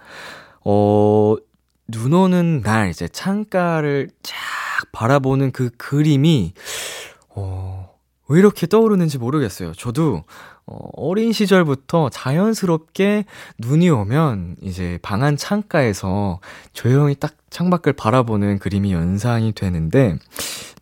어, 0.64 1.36
눈 1.88 2.14
오는 2.14 2.62
날 2.62 2.90
이제 2.90 3.08
창가를 3.08 4.10
쫙 4.22 4.36
바라보는 4.92 5.52
그 5.52 5.72
그림이 5.78 6.54
어, 7.30 7.90
왜 8.28 8.40
이렇게 8.40 8.68
떠오르는지 8.68 9.18
모르겠어요. 9.18 9.74
저도 9.74 10.24
어, 10.72 10.90
어린 10.96 11.34
시절부터 11.34 12.10
자연스럽게 12.10 13.26
눈이 13.60 13.90
오면 13.90 14.56
이제 14.62 14.98
방 15.02 15.22
안 15.24 15.36
창가에서 15.38 16.40
조용히 16.74 17.14
딱 17.16 17.34
창밖을 17.50 17.94
바라보는 17.94 18.60
그림이 18.60 18.94
연상이 18.94 19.52
되는데, 19.54 20.18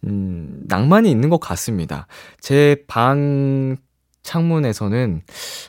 음, 0.05 0.61
낭만이 0.67 1.09
있는 1.11 1.29
것 1.29 1.39
같습니다. 1.39 2.07
제 2.39 2.75
방 2.87 3.77
창문에서는, 4.23 5.23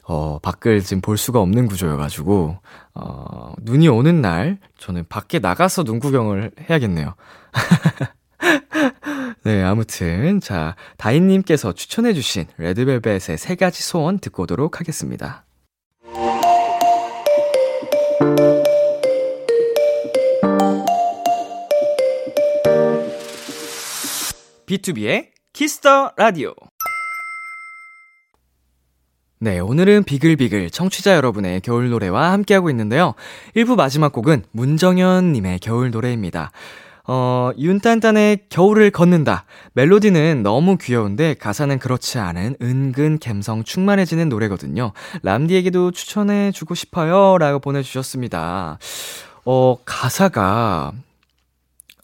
어, 0.04 0.38
밖을 0.42 0.82
지금 0.82 1.00
볼 1.00 1.16
수가 1.16 1.40
없는 1.40 1.66
구조여가지고, 1.66 2.58
어, 2.94 3.54
눈이 3.62 3.88
오는 3.88 4.20
날, 4.20 4.58
저는 4.78 5.04
밖에 5.08 5.38
나가서 5.38 5.84
눈 5.84 5.98
구경을 5.98 6.50
해야겠네요. 6.68 7.14
네, 9.42 9.62
아무튼, 9.62 10.40
자, 10.40 10.76
다인 10.98 11.26
님께서 11.28 11.72
추천해 11.72 12.12
주신 12.12 12.44
Red 12.58 12.80
Velvet의 12.80 13.38
세 13.38 13.54
가지 13.54 13.82
소원 13.82 14.18
듣고 14.18 14.42
오도록 14.42 14.80
하겠습니다. 14.80 15.44
B2B의 24.66 25.28
키스터 25.54 26.12
라디오. 26.16 26.54
네, 29.38 29.58
오늘은 29.58 30.04
비글비글 30.04 30.68
청취자 30.68 31.16
여러분의 31.16 31.62
겨울 31.62 31.88
노래와 31.88 32.30
함께하고 32.32 32.68
있는데요. 32.68 33.14
1부 33.56 33.74
마지막 33.74 34.12
곡은 34.12 34.44
문정현님의 34.52 35.60
겨울 35.60 35.90
노래입니다. 35.90 36.52
어, 37.12 37.50
윤딴딴의 37.58 38.44
겨울을 38.50 38.92
걷는다. 38.92 39.44
멜로디는 39.72 40.44
너무 40.44 40.76
귀여운데 40.76 41.34
가사는 41.34 41.76
그렇지 41.80 42.20
않은 42.20 42.54
은근 42.62 43.18
감성 43.18 43.64
충만해지는 43.64 44.28
노래거든요. 44.28 44.92
람디에게도 45.24 45.90
추천해 45.90 46.52
주고 46.52 46.76
싶어요. 46.76 47.36
라고 47.38 47.58
보내주셨습니다. 47.58 48.78
어, 49.44 49.76
가사가, 49.84 50.92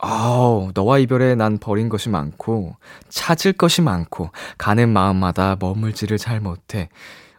아우, 0.01 0.73
너와 0.75 0.99
이별에 0.99 1.37
난 1.37 1.59
버린 1.59 1.89
것이 1.89 2.09
많고, 2.09 2.75
찾을 3.09 3.53
것이 3.53 3.83
많고, 3.83 4.31
가는 4.59 4.89
마음마다 4.89 5.55
머물지를 5.61 6.19
잘 6.19 6.41
못해. 6.41 6.89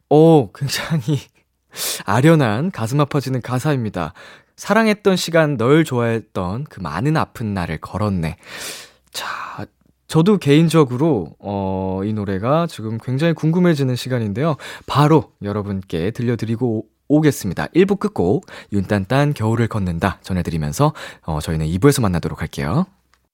오, 0.10 0.54
굉장히 0.54 1.20
아련한 2.06 2.72
가슴 2.72 3.02
아파지는 3.02 3.42
가사입니다. 3.42 4.14
사랑했던 4.58 5.16
시간 5.16 5.56
널 5.56 5.86
좋아했던 5.86 6.66
그 6.66 6.80
많은 6.82 7.16
아픈 7.16 7.54
날을 7.54 7.78
걸었네. 7.78 8.36
자, 9.12 9.66
저도 10.08 10.38
개인적으로, 10.38 11.36
어, 11.40 12.02
이 12.04 12.14
노래가 12.14 12.66
지금 12.68 12.98
굉장히 12.98 13.34
궁금해지는 13.34 13.96
시간인데요. 13.96 14.56
바로 14.86 15.32
여러분께 15.44 16.12
들려드리고 16.12 16.86
오겠습니다. 17.08 17.68
1부 17.68 18.00
끝곡, 18.00 18.46
윤딴딴 18.74 19.34
겨울을 19.34 19.68
걷는다 19.68 20.20
전해드리면서, 20.24 20.94
어, 21.24 21.40
저희는 21.40 21.68
2부에서 21.68 22.02
만나도록 22.02 22.42
할게요. 22.42 22.86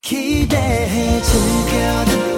기대해 0.01 1.21
즐겨 1.21 2.32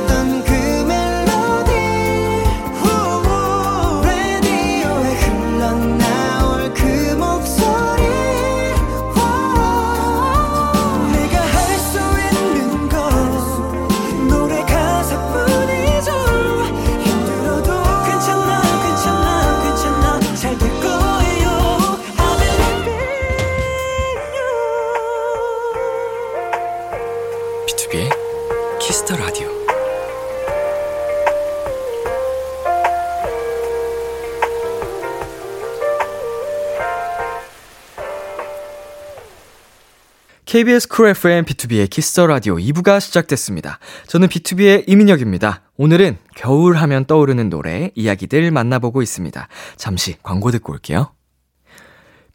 KBS 40.55 40.87
쿨 40.87 41.09
FM 41.09 41.43
B2B의 41.43 41.89
키스터 41.89 42.27
라디오 42.27 42.55
2부가 42.55 43.01
시작됐습니다. 43.01 43.77
저는 44.07 44.29
BTOB의 44.29 44.85
이민혁입니다. 44.87 45.63
오늘은 45.75 46.15
겨울 46.33 46.77
하면 46.77 47.03
떠오르는 47.03 47.49
노래 47.49 47.91
이야기들 47.93 48.51
만나보고 48.51 49.01
있습니다. 49.01 49.49
잠시 49.75 50.15
광고 50.23 50.51
듣고 50.51 50.71
올게요. 50.71 51.11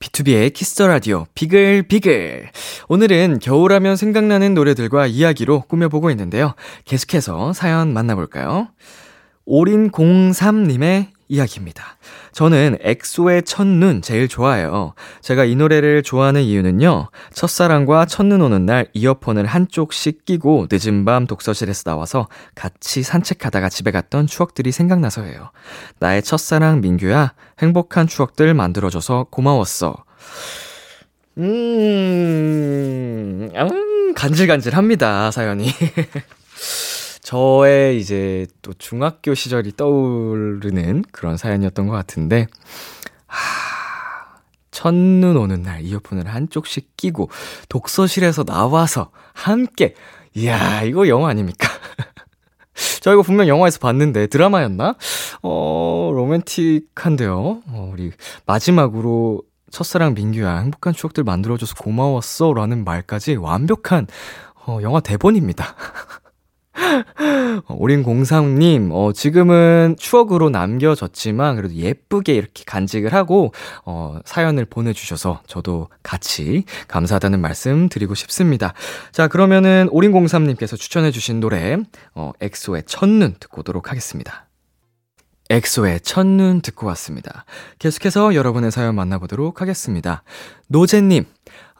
B2B의 0.00 0.52
키스터 0.52 0.88
라디오 0.88 1.28
비글 1.34 1.84
비글. 1.84 2.50
오늘은 2.90 3.38
겨울하면 3.38 3.96
생각나는 3.96 4.52
노래들과 4.52 5.06
이야기로 5.06 5.62
꾸며보고 5.62 6.10
있는데요. 6.10 6.52
계속해서 6.84 7.54
사연 7.54 7.94
만나볼까요? 7.94 8.68
올인03님의 9.48 11.06
이야기입니다. 11.30 11.96
저는 12.32 12.76
엑소의 12.80 13.44
첫눈 13.44 14.02
제일 14.02 14.28
좋아해요. 14.28 14.94
제가 15.22 15.44
이 15.44 15.54
노래를 15.54 16.02
좋아하는 16.02 16.42
이유는요. 16.42 17.08
첫사랑과 17.32 18.04
첫눈 18.04 18.42
오는 18.42 18.66
날 18.66 18.88
이어폰을 18.92 19.46
한쪽씩 19.46 20.24
끼고 20.24 20.66
늦은 20.70 21.04
밤 21.04 21.28
독서실에서 21.28 21.84
나와서 21.84 22.28
같이 22.54 23.04
산책하다가 23.04 23.68
집에 23.68 23.92
갔던 23.92 24.26
추억들이 24.26 24.72
생각나서예요. 24.72 25.52
나의 26.00 26.22
첫사랑 26.22 26.80
민규야, 26.80 27.34
행복한 27.60 28.08
추억들 28.08 28.52
만들어줘서 28.52 29.28
고마웠어. 29.30 30.04
음, 31.38 33.50
음 33.54 34.14
간질간질합니다, 34.14 35.30
사연이. 35.30 35.70
저의 37.30 38.00
이제 38.00 38.48
또 38.60 38.72
중학교 38.72 39.34
시절이 39.34 39.76
떠오르는 39.76 41.04
그런 41.12 41.36
사연이었던 41.36 41.86
것 41.86 41.92
같은데, 41.92 42.48
하, 43.28 44.40
첫눈 44.72 45.36
오는 45.36 45.62
날 45.62 45.82
이어폰을 45.82 46.26
한쪽씩 46.26 46.96
끼고 46.96 47.30
독서실에서 47.68 48.42
나와서 48.42 49.12
함께, 49.32 49.94
이야, 50.34 50.82
이거 50.82 51.06
영화 51.06 51.28
아닙니까? 51.28 51.68
저 53.00 53.12
이거 53.12 53.22
분명 53.22 53.46
영화에서 53.46 53.78
봤는데 53.78 54.26
드라마였나? 54.26 54.96
어, 55.44 56.10
로맨틱한데요. 56.12 57.62
어, 57.64 57.90
우리 57.92 58.10
마지막으로 58.44 59.42
첫사랑 59.70 60.14
민규야 60.14 60.58
행복한 60.58 60.94
추억들 60.94 61.22
만들어줘서 61.22 61.76
고마웠어 61.76 62.54
라는 62.54 62.82
말까지 62.82 63.36
완벽한 63.36 64.08
어, 64.66 64.80
영화 64.82 64.98
대본입니다. 64.98 65.76
오린03님, 67.68 68.90
어, 68.92 69.12
지금은 69.12 69.96
추억으로 69.98 70.50
남겨졌지만, 70.50 71.56
그래도 71.56 71.74
예쁘게 71.74 72.34
이렇게 72.34 72.64
간직을 72.66 73.12
하고, 73.12 73.52
어, 73.84 74.18
사연을 74.24 74.64
보내주셔서 74.64 75.42
저도 75.46 75.88
같이 76.02 76.64
감사하다는 76.88 77.40
말씀 77.40 77.88
드리고 77.88 78.14
싶습니다. 78.14 78.74
자, 79.12 79.28
그러면은 79.28 79.88
오린03님께서 79.90 80.76
추천해주신 80.76 81.40
노래, 81.40 81.78
어, 82.14 82.32
엑소의 82.40 82.84
첫눈 82.86 83.36
듣고 83.38 83.60
오도록 83.60 83.90
하겠습니다. 83.90 84.46
엑소의 85.50 86.00
첫눈 86.02 86.60
듣고 86.60 86.86
왔습니다. 86.88 87.44
계속해서 87.80 88.36
여러분의 88.36 88.70
사연 88.70 88.94
만나보도록 88.94 89.60
하겠습니다. 89.60 90.22
노제님, 90.68 91.24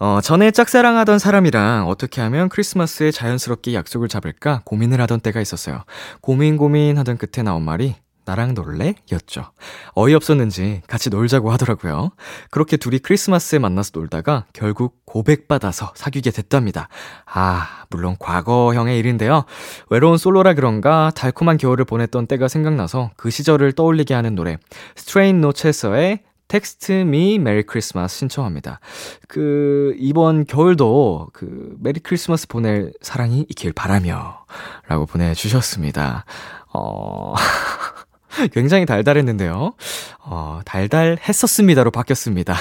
어, 0.03 0.23
전에 0.23 0.51
짝사랑하던 0.51 1.19
사람이랑 1.19 1.87
어떻게 1.87 2.23
하면 2.23 2.49
크리스마스에 2.49 3.11
자연스럽게 3.11 3.75
약속을 3.75 4.09
잡을까 4.09 4.63
고민을 4.65 4.99
하던 5.03 5.21
때가 5.21 5.43
있었어요. 5.43 5.85
고민 6.23 6.57
고민 6.57 6.97
하던 6.97 7.19
끝에 7.19 7.45
나온 7.45 7.63
말이 7.63 7.97
나랑 8.25 8.55
놀래? 8.55 8.95
였죠. 9.13 9.51
어이없었는지 9.95 10.81
같이 10.87 11.11
놀자고 11.11 11.53
하더라고요. 11.53 12.13
그렇게 12.51 12.79
둘이 12.79 13.01
크리스마스에 13.01 13.59
만나서 13.59 13.91
놀다가 13.93 14.47
결국 14.55 15.05
고백받아서 15.05 15.93
사귀게 15.95 16.31
됐답니다. 16.31 16.89
아, 17.27 17.85
물론 17.91 18.17
과거형의 18.19 18.99
일인데요. 18.99 19.45
외로운 19.91 20.17
솔로라 20.17 20.55
그런가 20.55 21.11
달콤한 21.15 21.59
겨울을 21.59 21.85
보냈던 21.85 22.27
때가 22.27 22.49
생각나서 22.49 23.11
그 23.19 23.29
시절을 23.29 23.73
떠올리게 23.73 24.15
하는 24.15 24.35
노래. 24.35 24.57
Straight 24.97 25.43
No 25.43 25.59
Chaser의 25.59 26.21
Text 26.51 26.91
Me 27.05 27.39
Merry 27.39 27.63
Christmas 27.63 28.19
신청합니다. 28.19 28.81
그 29.29 29.95
이번 29.99 30.45
겨울도 30.45 31.29
그 31.33 31.77
Merry 31.79 32.01
Christmas 32.01 32.49
보낼 32.49 32.93
사랑이 33.01 33.47
있길 33.49 33.73
바라며 33.73 34.45
라고 34.89 35.07
보내 35.07 35.33
주셨습니다. 35.33 36.25
어 36.75 37.35
굉장히 38.53 38.85
달달했는데요. 38.85 39.75
어 40.25 40.61
달달했었습니다로 40.65 41.93
바뀌었습니다. 41.93 42.57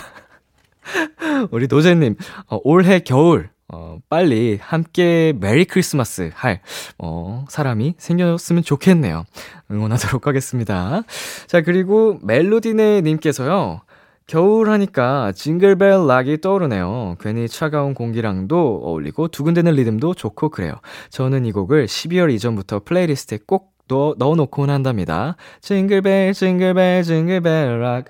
우리 1.49 1.65
노제님, 1.67 2.15
어, 2.47 2.59
올해 2.63 2.99
겨울, 2.99 3.49
어, 3.71 3.99
빨리 4.09 4.57
함께 4.61 5.33
메리 5.39 5.65
크리스마스 5.65 6.31
할, 6.33 6.61
어, 6.97 7.45
사람이 7.49 7.95
생겼으면 7.97 8.63
좋겠네요. 8.63 9.25
응원하도록 9.69 10.25
하겠습니다. 10.25 11.03
자, 11.47 11.61
그리고 11.61 12.19
멜로디네 12.23 13.01
님께서요. 13.01 13.81
겨울 14.25 14.69
하니까 14.69 15.31
징글벨 15.31 16.05
락이 16.07 16.41
떠오르네요. 16.41 17.17
괜히 17.19 17.47
차가운 17.47 17.95
공기랑도 17.95 18.81
어울리고 18.83 19.29
두근대는 19.29 19.73
리듬도 19.73 20.13
좋고 20.13 20.49
그래요. 20.49 20.75
저는 21.09 21.45
이 21.45 21.51
곡을 21.51 21.87
12월 21.87 22.31
이전부터 22.33 22.81
playlist에 22.85 23.39
꼭 23.47 23.73
넣어, 23.87 24.13
넣어놓곤 24.19 24.69
한답니다. 24.69 25.35
Jingle 25.61 26.01
Bell, 26.01 26.33
Jingle 26.33 26.71
Bell, 26.71 27.03
Jingle 27.03 27.50
Bell 27.50 27.81
Rock. 27.81 28.05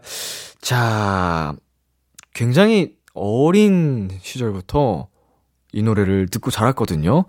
자, 0.60 1.56
굉장히 2.34 2.96
어린 3.14 4.10
시절부터 4.22 5.08
이 5.72 5.82
노래를 5.82 6.28
듣고 6.28 6.52
자랐거든요. 6.52 7.26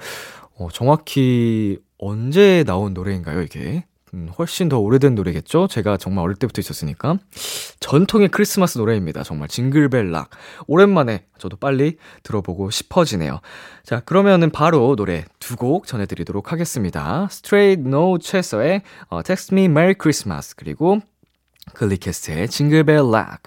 어, 0.58 0.68
정확히 0.72 1.78
언제 1.98 2.64
나온 2.66 2.94
노래인가요, 2.94 3.42
이게? 3.42 3.84
음, 4.12 4.28
훨씬 4.36 4.68
더 4.68 4.80
오래된 4.80 5.14
노래겠죠? 5.14 5.68
제가 5.68 5.96
정말 5.96 6.24
어릴 6.24 6.34
때부터 6.36 6.60
있었으니까. 6.60 7.18
전통의 7.78 8.28
크리스마스 8.28 8.76
노래입니다. 8.78 9.22
정말 9.22 9.46
Jingle 9.48 9.81
Bell 9.81 10.03
Rock. 10.03 10.30
오랜만에 10.66 11.26
저도 11.38 11.56
빨리 11.56 11.96
들어보고 12.24 12.70
싶어지네요. 12.70 13.40
자, 13.84 14.00
그러면은 14.00 14.50
바로 14.50 14.96
노래 14.96 15.24
두 15.38 15.56
곡 15.56 15.86
전해드리도록 15.86 16.50
하겠습니다. 16.52 17.28
Straight 17.30 17.82
No 17.86 18.18
Chaser의 18.20 18.82
어, 19.08 19.22
Text 19.22 19.54
Me 19.54 19.66
Merry 19.66 19.94
Christmas 20.00 20.56
그리고 20.56 20.98
Glee 21.74 22.04
Cast의 22.04 22.48
Jingle 22.48 22.85
Bell 22.85 23.10
Rock, 23.12 23.42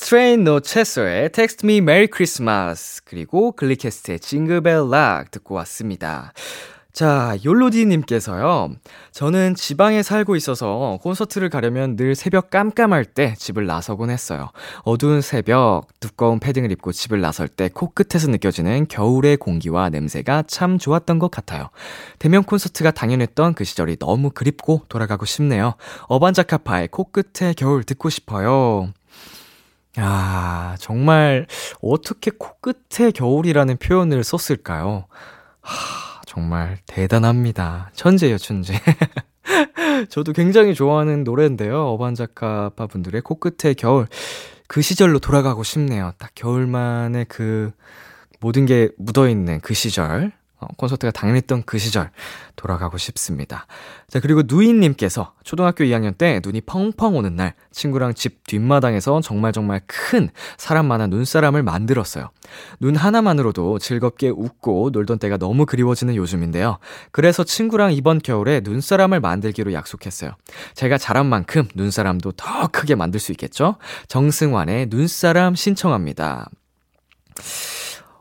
Straight 0.00 0.44
No 0.44 0.60
Chaser의 0.60 1.32
Text 1.32 1.66
Me 1.66 1.78
Merry 1.78 2.06
Christmas, 2.06 3.02
그리고 3.04 3.50
Glee 3.50 3.78
Cast의 3.78 4.20
Jingle 4.20 4.61
Bell 4.61 4.88
Rock 4.90 5.32
듣고 5.32 5.56
왔습니다. 5.56 6.32
자, 6.92 7.36
욜로디님께서요. 7.44 8.76
저는 9.10 9.56
지방에 9.56 10.04
살고 10.04 10.36
있어서 10.36 11.00
콘서트를 11.02 11.50
가려면 11.50 11.96
늘 11.96 12.14
새벽 12.14 12.48
깜깜할 12.48 13.06
때 13.06 13.34
집을 13.36 13.66
나서곤 13.66 14.10
했어요. 14.10 14.50
어두운 14.84 15.20
새벽, 15.20 15.88
두꺼운 15.98 16.38
패딩을 16.38 16.70
입고 16.72 16.92
집을 16.92 17.20
나설 17.20 17.48
때 17.48 17.68
코끝에서 17.68 18.28
느껴지는 18.28 18.86
겨울의 18.86 19.36
공기와 19.36 19.90
냄새가 19.90 20.44
참 20.46 20.78
좋았던 20.78 21.18
것 21.18 21.32
같아요. 21.32 21.70
대면 22.20 22.44
콘서트가 22.44 22.92
당연했던 22.92 23.54
그 23.54 23.64
시절이 23.64 23.96
너무 23.98 24.30
그립고 24.30 24.82
돌아가고 24.88 25.26
싶네요. 25.26 25.74
어반자카파의 26.06 26.88
코끝의 26.88 27.54
겨울 27.56 27.82
듣고 27.82 28.08
싶어요. 28.10 28.92
아, 29.96 30.76
정말 30.78 31.46
어떻게 31.80 32.30
코끝의 32.30 33.12
겨울이라는 33.12 33.76
표현을 33.78 34.22
썼을까요? 34.24 35.06
하... 35.60 36.08
정말 36.26 36.78
대단합니다. 36.86 37.90
천재요, 37.94 38.38
천재. 38.38 38.74
저도 40.10 40.32
굉장히 40.32 40.74
좋아하는 40.74 41.24
노래인데요. 41.24 41.86
어반자카파 41.88 42.86
분들의 42.86 43.22
코끝의 43.22 43.74
겨울. 43.74 44.06
그 44.68 44.82
시절로 44.82 45.18
돌아가고 45.18 45.64
싶네요. 45.64 46.12
딱 46.18 46.30
겨울만의 46.34 47.24
그 47.28 47.72
모든 48.40 48.66
게 48.66 48.90
묻어있는 48.98 49.60
그 49.62 49.74
시절. 49.74 50.32
어, 50.60 50.66
콘서트가 50.76 51.12
당연했던 51.12 51.62
그 51.66 51.78
시절 51.78 52.10
돌아가고 52.56 52.98
싶습니다. 52.98 53.66
자, 54.08 54.18
그리고 54.18 54.42
누이님께서 54.44 55.34
초등학교 55.44 55.84
2학년 55.84 56.18
때 56.18 56.40
눈이 56.44 56.62
펑펑 56.62 57.16
오는 57.16 57.36
날 57.36 57.54
친구랑 57.70 58.14
집 58.14 58.44
뒷마당에서 58.46 59.20
정말 59.20 59.52
정말 59.52 59.80
큰 59.86 60.30
사람 60.56 60.86
많은 60.86 61.10
눈사람을 61.10 61.62
만들었어요. 61.62 62.30
눈 62.80 62.96
하나만으로도 62.96 63.78
즐겁게 63.78 64.30
웃고 64.30 64.90
놀던 64.92 65.18
때가 65.20 65.36
너무 65.36 65.66
그리워지는 65.66 66.16
요즘인데요. 66.16 66.78
그래서 67.12 67.44
친구랑 67.44 67.92
이번 67.92 68.18
겨울에 68.18 68.60
눈사람을 68.64 69.20
만들기로 69.20 69.72
약속했어요. 69.72 70.32
제가 70.74 70.98
잘한 70.98 71.26
만큼 71.26 71.68
눈사람도 71.74 72.32
더 72.32 72.66
크게 72.68 72.96
만들 72.96 73.20
수 73.20 73.30
있겠죠? 73.32 73.76
정승환의 74.08 74.86
눈사람 74.90 75.54
신청합니다. 75.54 76.50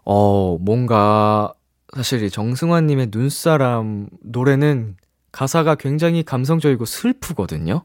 어, 0.06 0.58
뭔가 0.62 1.54
사실 1.98 2.22
이 2.22 2.30
정승환님의 2.30 3.08
눈사람 3.12 4.08
노래는 4.22 4.98
가사가 5.32 5.74
굉장히 5.76 6.22
감성적이고 6.22 6.86
슬프거든요. 6.86 7.82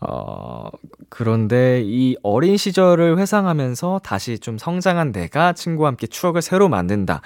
어, 0.00 0.68
그런데 1.08 1.82
이 1.84 2.16
어린 2.22 2.56
시절을 2.56 3.18
회상하면서 3.18 4.00
다시 4.04 4.38
좀 4.38 4.58
성장한 4.58 5.10
내가 5.10 5.52
친구와 5.54 5.88
함께 5.88 6.06
추억을 6.06 6.40
새로 6.40 6.68
만든다. 6.68 7.20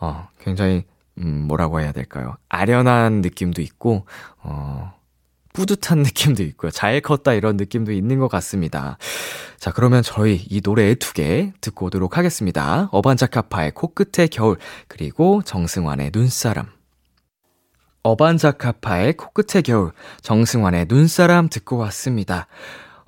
어, 0.00 0.28
굉장히, 0.40 0.84
음, 1.18 1.46
뭐라고 1.48 1.80
해야 1.80 1.92
될까요? 1.92 2.36
아련한 2.50 3.22
느낌도 3.22 3.62
있고, 3.62 4.04
어, 4.42 4.92
뿌듯한 5.54 6.00
느낌도 6.04 6.42
있고요. 6.42 6.70
잘 6.70 7.00
컸다 7.00 7.32
이런 7.32 7.56
느낌도 7.56 7.92
있는 7.92 8.18
것 8.18 8.28
같습니다. 8.28 8.98
자, 9.58 9.72
그러면 9.72 10.02
저희 10.02 10.36
이 10.48 10.60
노래 10.60 10.94
두 10.94 11.12
개 11.12 11.52
듣고 11.60 11.86
오도록 11.86 12.16
하겠습니다. 12.16 12.88
어반자카파의 12.92 13.72
코끝의 13.72 14.28
겨울, 14.28 14.56
그리고 14.86 15.42
정승환의 15.44 16.12
눈사람. 16.14 16.66
어반자카파의 18.04 19.16
코끝의 19.16 19.64
겨울, 19.64 19.90
정승환의 20.22 20.86
눈사람 20.88 21.48
듣고 21.48 21.76
왔습니다. 21.78 22.46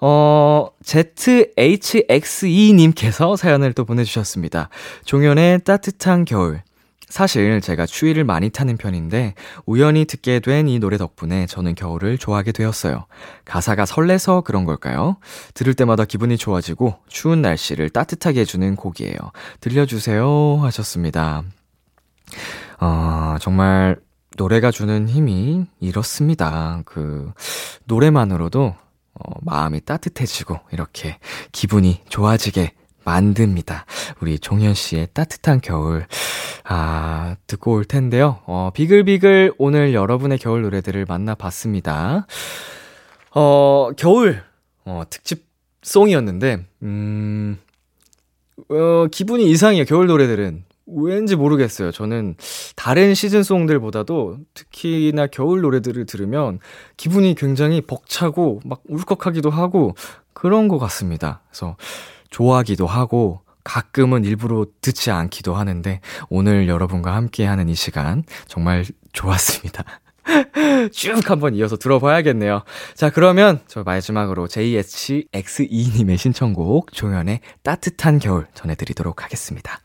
어, 0.00 0.70
ZHXE님께서 0.84 3.36
사연을 3.36 3.72
또 3.74 3.84
보내주셨습니다. 3.84 4.70
종현의 5.04 5.62
따뜻한 5.64 6.24
겨울. 6.24 6.62
사실 7.10 7.60
제가 7.60 7.84
추위를 7.84 8.24
많이 8.24 8.48
타는 8.48 8.78
편인데 8.78 9.34
우연히 9.66 10.06
듣게 10.06 10.40
된 10.40 10.70
이 10.70 10.78
노래 10.78 10.96
덕분에 10.96 11.46
저는 11.46 11.74
겨울을 11.74 12.16
좋아하게 12.18 12.52
되었어요. 12.52 13.06
가사가 13.44 13.86
설레서 13.86 14.42
그런 14.42 14.64
걸까요? 14.64 15.16
들을 15.54 15.74
때마다 15.74 16.04
기분이 16.04 16.36
좋아지고 16.36 16.96
추운 17.08 17.42
날씨를 17.42 17.90
따뜻하게 17.90 18.40
해주는 18.40 18.76
곡이에요. 18.76 19.16
들려주세요 19.60 20.58
하셨습니다. 20.62 21.42
어, 22.78 23.36
정말 23.40 23.96
노래가 24.36 24.70
주는 24.70 25.08
힘이 25.08 25.66
이렇습니다. 25.80 26.82
그 26.84 27.32
노래만으로도 27.86 28.76
어, 29.14 29.32
마음이 29.42 29.80
따뜻해지고 29.80 30.60
이렇게 30.72 31.18
기분이 31.52 32.00
좋아지게 32.08 32.72
만듭니다. 33.10 33.86
우리 34.20 34.38
종현 34.38 34.74
씨의 34.74 35.08
따뜻한 35.12 35.60
겨울. 35.60 36.06
아, 36.64 37.34
듣고 37.48 37.72
올 37.72 37.84
텐데요. 37.84 38.38
어, 38.46 38.70
비글비글 38.72 39.54
오늘 39.58 39.94
여러분의 39.94 40.38
겨울 40.38 40.62
노래들을 40.62 41.06
만나봤습니다. 41.08 42.26
어, 43.34 43.90
겨울, 43.96 44.42
어, 44.84 45.02
특집 45.10 45.44
송이었는데, 45.82 46.66
음, 46.82 47.58
어, 48.68 49.06
기분이 49.10 49.50
이상해요. 49.50 49.84
겨울 49.86 50.06
노래들은. 50.06 50.64
왠지 50.92 51.36
모르겠어요. 51.36 51.92
저는 51.92 52.34
다른 52.74 53.14
시즌송들보다도 53.14 54.38
특히나 54.54 55.28
겨울 55.28 55.60
노래들을 55.60 56.04
들으면 56.04 56.58
기분이 56.96 57.36
굉장히 57.36 57.80
벅차고 57.80 58.60
막 58.64 58.82
울컥하기도 58.88 59.50
하고 59.50 59.94
그런 60.32 60.66
것 60.66 60.78
같습니다. 60.78 61.42
그래서 61.48 61.76
좋아하기도 62.30 62.86
하고 62.86 63.42
가끔은 63.64 64.24
일부러 64.24 64.66
듣지 64.80 65.10
않기도 65.10 65.54
하는데 65.54 66.00
오늘 66.28 66.68
여러분과 66.68 67.14
함께하는 67.14 67.68
이 67.68 67.74
시간 67.74 68.24
정말 68.46 68.84
좋았습니다. 69.12 69.84
쭉 70.92 71.28
한번 71.30 71.54
이어서 71.54 71.76
들어봐야겠네요. 71.76 72.62
자, 72.94 73.10
그러면 73.10 73.60
저 73.66 73.82
마지막으로 73.82 74.48
JSXE님의 74.48 76.16
신청곡 76.16 76.92
조연의 76.92 77.40
따뜻한 77.62 78.18
겨울 78.18 78.46
전해드리도록 78.54 79.24
하겠습니다. 79.24 79.80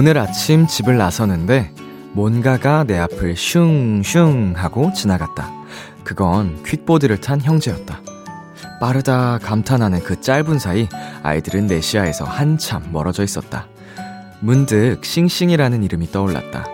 오늘 0.00 0.16
아침 0.16 0.66
집을 0.66 0.96
나서는데 0.96 1.74
뭔가가 2.14 2.84
내 2.84 2.96
앞을 2.96 3.36
슝슝 3.36 4.54
하고 4.56 4.90
지나갔다. 4.94 5.50
그건 6.04 6.62
퀵보드를 6.62 7.18
탄 7.18 7.38
형제였다. 7.38 8.00
빠르다 8.80 9.40
감탄하는 9.42 10.02
그 10.02 10.18
짧은 10.18 10.58
사이 10.58 10.88
아이들은 11.22 11.66
내시아에서 11.66 12.24
한참 12.24 12.88
멀어져 12.90 13.22
있었다. 13.24 13.66
문득 14.40 15.04
싱싱이라는 15.04 15.84
이름이 15.84 16.10
떠올랐다. 16.12 16.64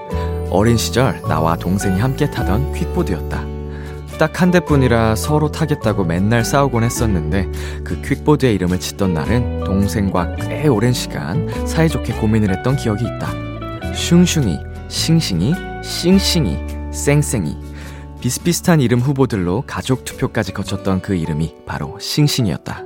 어린 0.51 0.77
시절 0.77 1.21
나와 1.23 1.57
동생이 1.57 1.99
함께 1.99 2.31
타던 2.31 2.75
퀵보드였다. 2.75 3.56
딱 4.19 4.41
한 4.41 4.51
대뿐이라 4.51 5.17
서로 5.17 5.51
타겠다고 5.51 6.05
맨날 6.05 6.45
싸우곤 6.45 6.85
했었는데 6.85 7.49
그 7.85 8.01
퀵보드의 8.03 8.55
이름을 8.55 8.79
짓던 8.81 9.15
날은 9.15 9.65
동생과 9.65 10.37
꽤 10.37 10.69
오랜 10.69 10.93
시간 10.93 11.49
사이좋게 11.67 12.15
고민을 12.15 12.57
했던 12.57 12.77
기억이 12.77 13.05
있다. 13.05 13.33
슝슝이, 13.95 14.59
싱싱이, 14.89 15.55
싱싱이, 15.83 16.59
쌩쌩이. 16.93 17.57
비슷비슷한 18.21 18.81
이름 18.81 19.01
후보들로 19.01 19.65
가족 19.67 20.05
투표까지 20.05 20.53
거쳤던 20.53 21.01
그 21.01 21.15
이름이 21.15 21.55
바로 21.65 21.99
싱싱이었다. 21.99 22.85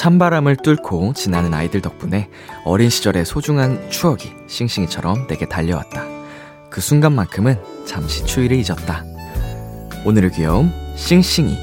찬바람을 0.00 0.56
뚫고 0.56 1.12
지나는 1.12 1.52
아이들 1.52 1.82
덕분에 1.82 2.30
어린 2.64 2.88
시절의 2.88 3.26
소중한 3.26 3.90
추억이 3.90 4.32
싱싱이처럼 4.46 5.26
내게 5.26 5.46
달려왔다. 5.46 6.06
그 6.70 6.80
순간만큼은 6.80 7.58
잠시 7.84 8.24
추위를 8.24 8.56
잊었다. 8.56 9.04
오늘의 10.06 10.30
귀여움, 10.30 10.72
싱싱이. 10.96 11.54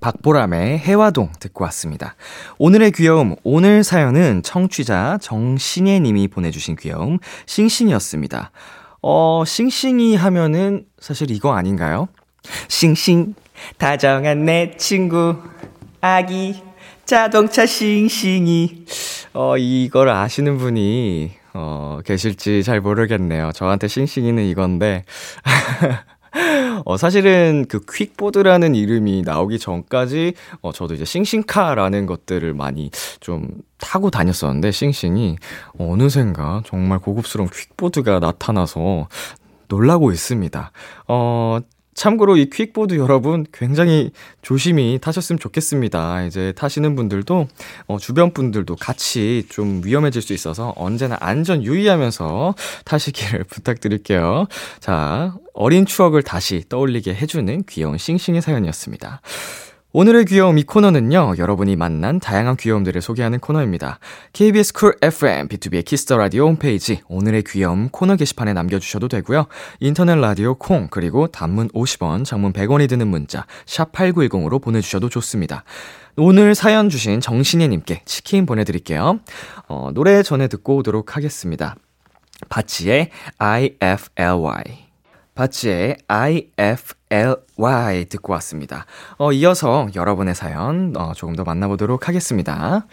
박보람의 0.00 0.80
해화동 0.80 1.30
듣고 1.38 1.62
왔습니다. 1.66 2.16
오늘의 2.58 2.90
귀여움, 2.90 3.36
오늘 3.44 3.84
사연은 3.84 4.42
청취자 4.42 5.18
정신예 5.22 6.00
님이 6.00 6.26
보내주신 6.26 6.74
귀여움, 6.74 7.20
싱싱이었습니다. 7.46 8.50
어, 9.02 9.44
싱싱이 9.46 10.16
하면은 10.16 10.86
사실 10.98 11.30
이거 11.30 11.54
아닌가요? 11.54 12.08
싱싱, 12.66 13.36
다정한 13.78 14.44
내 14.44 14.76
친구, 14.76 15.36
아기, 16.06 16.62
자동차 17.06 17.64
싱싱이. 17.64 18.84
어, 19.32 19.56
이걸 19.56 20.10
아시는 20.10 20.58
분이, 20.58 21.30
어, 21.54 22.00
계실지 22.04 22.62
잘 22.62 22.82
모르겠네요. 22.82 23.52
저한테 23.54 23.88
싱싱이는 23.88 24.44
이건데. 24.44 25.06
어, 26.84 26.98
사실은 26.98 27.64
그 27.70 27.80
퀵보드라는 27.90 28.74
이름이 28.74 29.22
나오기 29.22 29.58
전까지, 29.58 30.34
어, 30.60 30.72
저도 30.72 30.92
이제 30.92 31.06
싱싱카라는 31.06 32.04
것들을 32.04 32.52
많이 32.52 32.90
좀 33.20 33.48
타고 33.78 34.10
다녔었는데, 34.10 34.72
싱싱이, 34.72 35.36
어느샌가 35.78 36.64
정말 36.66 36.98
고급스러운 36.98 37.48
퀵보드가 37.48 38.18
나타나서 38.18 39.08
놀라고 39.68 40.12
있습니다. 40.12 40.70
어, 41.08 41.60
참고로 41.94 42.36
이 42.36 42.50
퀵보드 42.50 42.96
여러분 42.96 43.46
굉장히 43.52 44.10
조심히 44.42 44.98
타셨으면 45.00 45.38
좋겠습니다. 45.38 46.24
이제 46.24 46.52
타시는 46.56 46.96
분들도 46.96 47.48
어, 47.86 47.98
주변 47.98 48.32
분들도 48.32 48.76
같이 48.76 49.46
좀 49.48 49.80
위험해질 49.84 50.20
수 50.20 50.32
있어서 50.32 50.72
언제나 50.76 51.16
안전 51.20 51.62
유의하면서 51.62 52.54
타시기를 52.84 53.44
부탁드릴게요. 53.50 54.46
자, 54.80 55.34
어린 55.54 55.86
추억을 55.86 56.22
다시 56.22 56.64
떠올리게 56.68 57.14
해주는 57.14 57.64
귀여운 57.68 57.96
싱싱의 57.96 58.42
사연이었습니다. 58.42 59.20
오늘의 59.96 60.24
귀여움 60.24 60.58
이 60.58 60.64
코너는요, 60.64 61.34
여러분이 61.38 61.76
만난 61.76 62.18
다양한 62.18 62.56
귀여움들을 62.56 63.00
소개하는 63.00 63.38
코너입니다. 63.38 64.00
KBS 64.32 64.72
쿨 64.72 64.96
FM, 65.00 65.46
B2B의 65.46 65.84
키스터 65.84 66.16
라디오 66.16 66.48
홈페이지, 66.48 67.00
오늘의 67.06 67.44
귀여움 67.46 67.88
코너 67.90 68.16
게시판에 68.16 68.54
남겨주셔도 68.54 69.06
되고요. 69.06 69.46
인터넷 69.78 70.16
라디오 70.16 70.56
콩, 70.56 70.88
그리고 70.90 71.28
단문 71.28 71.68
50원, 71.68 72.24
장문 72.24 72.52
100원이 72.52 72.88
드는 72.88 73.06
문자, 73.06 73.46
샵8910으로 73.66 74.60
보내주셔도 74.60 75.08
좋습니다. 75.08 75.62
오늘 76.16 76.56
사연 76.56 76.88
주신 76.88 77.20
정신혜님께 77.20 78.02
치킨 78.04 78.46
보내드릴게요. 78.46 79.20
어, 79.68 79.90
노래 79.94 80.24
전에 80.24 80.48
듣고 80.48 80.74
오도록 80.78 81.16
하겠습니다. 81.16 81.76
바치의 82.48 83.10
IFLY. 83.38 84.83
바치의 85.34 85.96
IFLY 86.08 88.04
듣고 88.08 88.32
왔습니다. 88.34 88.86
어, 89.18 89.32
이어서 89.32 89.88
여러분의 89.94 90.34
사연 90.34 90.94
어, 90.96 91.12
조금 91.14 91.34
더 91.34 91.44
만나보도록 91.44 92.08
하겠습니다. 92.08 92.86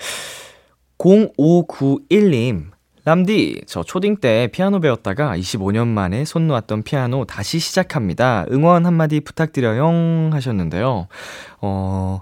0591님, 0.98 2.72
람디, 3.04 3.64
저 3.66 3.84
초딩 3.84 4.18
때 4.18 4.48
피아노 4.52 4.80
배웠다가 4.80 5.36
25년 5.36 5.88
만에 5.88 6.24
손 6.26 6.48
놓았던 6.48 6.84
피아노 6.84 7.26
다시 7.26 7.58
시작합니다. 7.60 8.46
응원 8.52 8.86
한마디 8.86 9.20
부탁드려요. 9.22 10.30
하셨는데요. 10.32 11.08
어, 11.62 12.22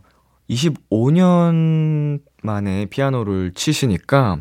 25년 0.49 2.21
만에 2.43 2.86
피아노를 2.86 3.52
치시니까, 3.54 4.38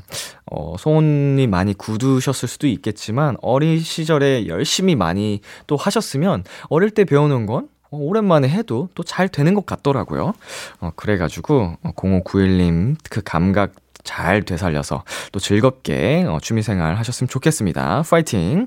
어, 0.50 0.76
손이 0.78 1.46
많이 1.46 1.74
굳으셨을 1.74 2.48
수도 2.48 2.66
있겠지만, 2.66 3.36
어린 3.42 3.80
시절에 3.80 4.46
열심히 4.46 4.94
많이 4.96 5.40
또 5.66 5.76
하셨으면, 5.76 6.44
어릴 6.68 6.90
때 6.90 7.04
배우는 7.04 7.46
건 7.46 7.68
어, 7.90 7.96
오랜만에 7.96 8.48
해도 8.48 8.88
또 8.94 9.02
잘 9.02 9.28
되는 9.28 9.54
것 9.54 9.64
같더라고요. 9.66 10.34
어, 10.80 10.90
그래가지고, 10.96 11.76
0591님 11.82 12.96
그 13.10 13.22
감각 13.24 13.72
잘 14.08 14.42
되살려서 14.42 15.04
또 15.32 15.38
즐겁게 15.38 16.24
어, 16.26 16.38
취미생활 16.40 16.96
하셨으면 16.96 17.28
좋겠습니다. 17.28 18.04
파이팅! 18.08 18.66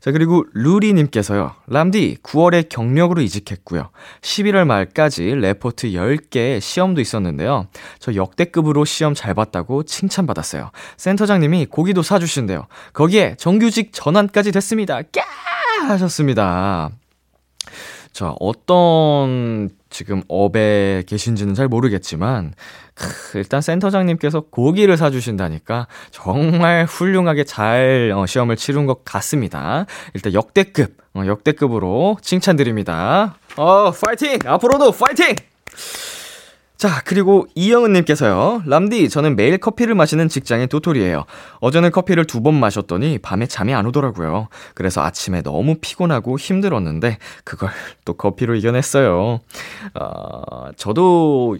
자, 0.00 0.12
그리고 0.12 0.44
루리님께서요. 0.54 1.52
람디, 1.66 2.18
9월에 2.22 2.70
경력으로 2.70 3.20
이직했고요. 3.20 3.90
11월 4.22 4.64
말까지 4.64 5.34
레포트 5.34 5.88
10개 5.88 6.58
시험도 6.60 7.02
있었는데요. 7.02 7.66
저 7.98 8.14
역대급으로 8.14 8.86
시험 8.86 9.12
잘 9.12 9.34
봤다고 9.34 9.82
칭찬받았어요. 9.82 10.70
센터장님이 10.96 11.66
고기도 11.66 12.02
사주신대요. 12.02 12.66
거기에 12.94 13.34
정규직 13.36 13.90
전환까지 13.92 14.52
됐습니다. 14.52 15.02
까! 15.02 15.22
하셨습니다. 15.86 16.88
자, 18.12 18.34
어떤 18.40 19.68
지금 19.90 20.22
업에 20.28 21.02
계신지는 21.06 21.54
잘 21.54 21.68
모르겠지만, 21.68 22.54
크, 22.94 23.38
일단 23.38 23.60
센터장님께서 23.60 24.40
고기를 24.50 24.96
사주신다니까 24.96 25.86
정말 26.10 26.84
훌륭하게 26.84 27.44
잘 27.44 28.12
어, 28.14 28.26
시험을 28.26 28.56
치른 28.56 28.86
것 28.86 29.04
같습니다. 29.04 29.86
일단 30.14 30.34
역대급, 30.34 30.96
어, 31.14 31.22
역대급으로 31.26 32.18
칭찬드립니다. 32.22 33.36
어, 33.56 33.90
파이팅! 33.92 34.38
앞으로도 34.44 34.92
파이팅! 34.92 35.34
자, 36.78 37.02
그리고 37.04 37.48
이영은님께서요. 37.56 38.62
람디, 38.64 39.08
저는 39.08 39.34
매일 39.34 39.58
커피를 39.58 39.96
마시는 39.96 40.28
직장인 40.28 40.68
도토리예요. 40.68 41.24
어제는 41.60 41.90
커피를 41.90 42.24
두 42.24 42.38
번 42.40 42.54
마셨더니 42.54 43.18
밤에 43.18 43.46
잠이 43.46 43.74
안 43.74 43.84
오더라고요. 43.86 44.46
그래서 44.74 45.02
아침에 45.02 45.42
너무 45.42 45.74
피곤하고 45.80 46.38
힘들었는데 46.38 47.18
그걸 47.42 47.70
또 48.04 48.12
커피로 48.12 48.54
이겨냈어요. 48.54 49.40
어, 49.94 50.70
저도 50.76 51.58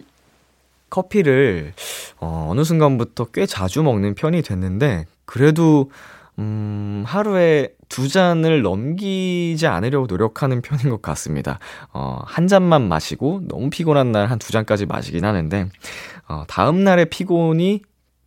커피를 0.89 1.73
어, 2.21 2.47
어느 2.49 2.63
순간부터 2.63 3.25
꽤 3.33 3.45
자주 3.45 3.83
먹는 3.83 4.15
편이 4.15 4.41
됐는데 4.41 5.05
그래도 5.25 5.91
음, 6.39 7.03
하루에 7.05 7.69
두 7.89 8.07
잔을 8.07 8.61
넘기지 8.61 9.67
않으려고 9.67 10.05
노력하는 10.07 10.61
편인 10.61 10.89
것 10.89 11.01
같습니다. 11.01 11.59
어, 11.93 12.19
한 12.25 12.47
잔만 12.47 12.87
마시고 12.87 13.41
너무 13.47 13.69
피곤한 13.69 14.11
날 14.11 14.27
한 14.29 14.39
두 14.39 14.51
잔까지 14.51 14.85
마시긴 14.85 15.25
하는데, 15.25 15.67
어, 16.27 16.43
다음날의 16.47 17.07
피곤이 17.09 17.81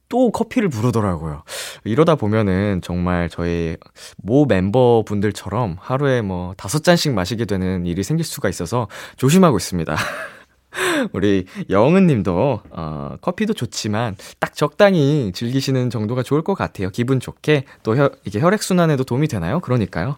또 0.09 0.31
커피를 0.31 0.69
부르더라고요. 0.69 1.43
이러다 1.85 2.17
보면은 2.17 2.81
정말 2.83 3.31
저희 3.31 3.79
모 4.19 4.45
멤버분들처럼 4.45 5.77
하루에 5.81 6.21
뭐 6.21 6.53
다섯 6.59 6.85
잔씩 6.85 7.15
마시게 7.15 7.47
되는 7.47 7.87
일이 7.87 8.03
생길 8.03 8.27
수가 8.27 8.51
있어서 8.51 8.89
조심하고 9.17 9.57
있습니다. 9.57 9.97
우리 11.13 11.47
영은 11.71 12.07
님도, 12.07 12.63
어, 12.71 13.17
커피도 13.21 13.55
좋지만 13.55 14.17
딱 14.39 14.55
적당히 14.55 15.33
즐기시는 15.35 15.91
정도가 15.91 16.23
좋을 16.23 16.43
것 16.43 16.55
같아요. 16.55 16.91
기분 16.91 17.21
좋게. 17.21 17.65
또 17.83 17.97
혈, 17.97 18.11
이게 18.25 18.41
혈액순환에도 18.41 19.05
도움이 19.05 19.29
되나요? 19.29 19.61
그러니까요. 19.61 20.17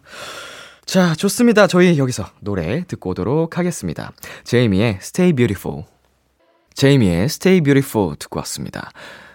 자, 0.87 1.15
좋습니다. 1.15 1.67
저희 1.67 1.99
여기서 1.99 2.27
노래 2.41 2.85
듣고 2.87 3.11
오도록 3.11 3.59
하겠습니다. 3.59 4.13
제이미의 4.45 4.99
Stay 5.01 5.33
Beautiful. 5.33 5.85
제이미의 6.75 7.25
Stay 7.25 7.61
Beautiful 7.63 8.17
듣고 8.19 8.39
왔습니다. 8.41 8.91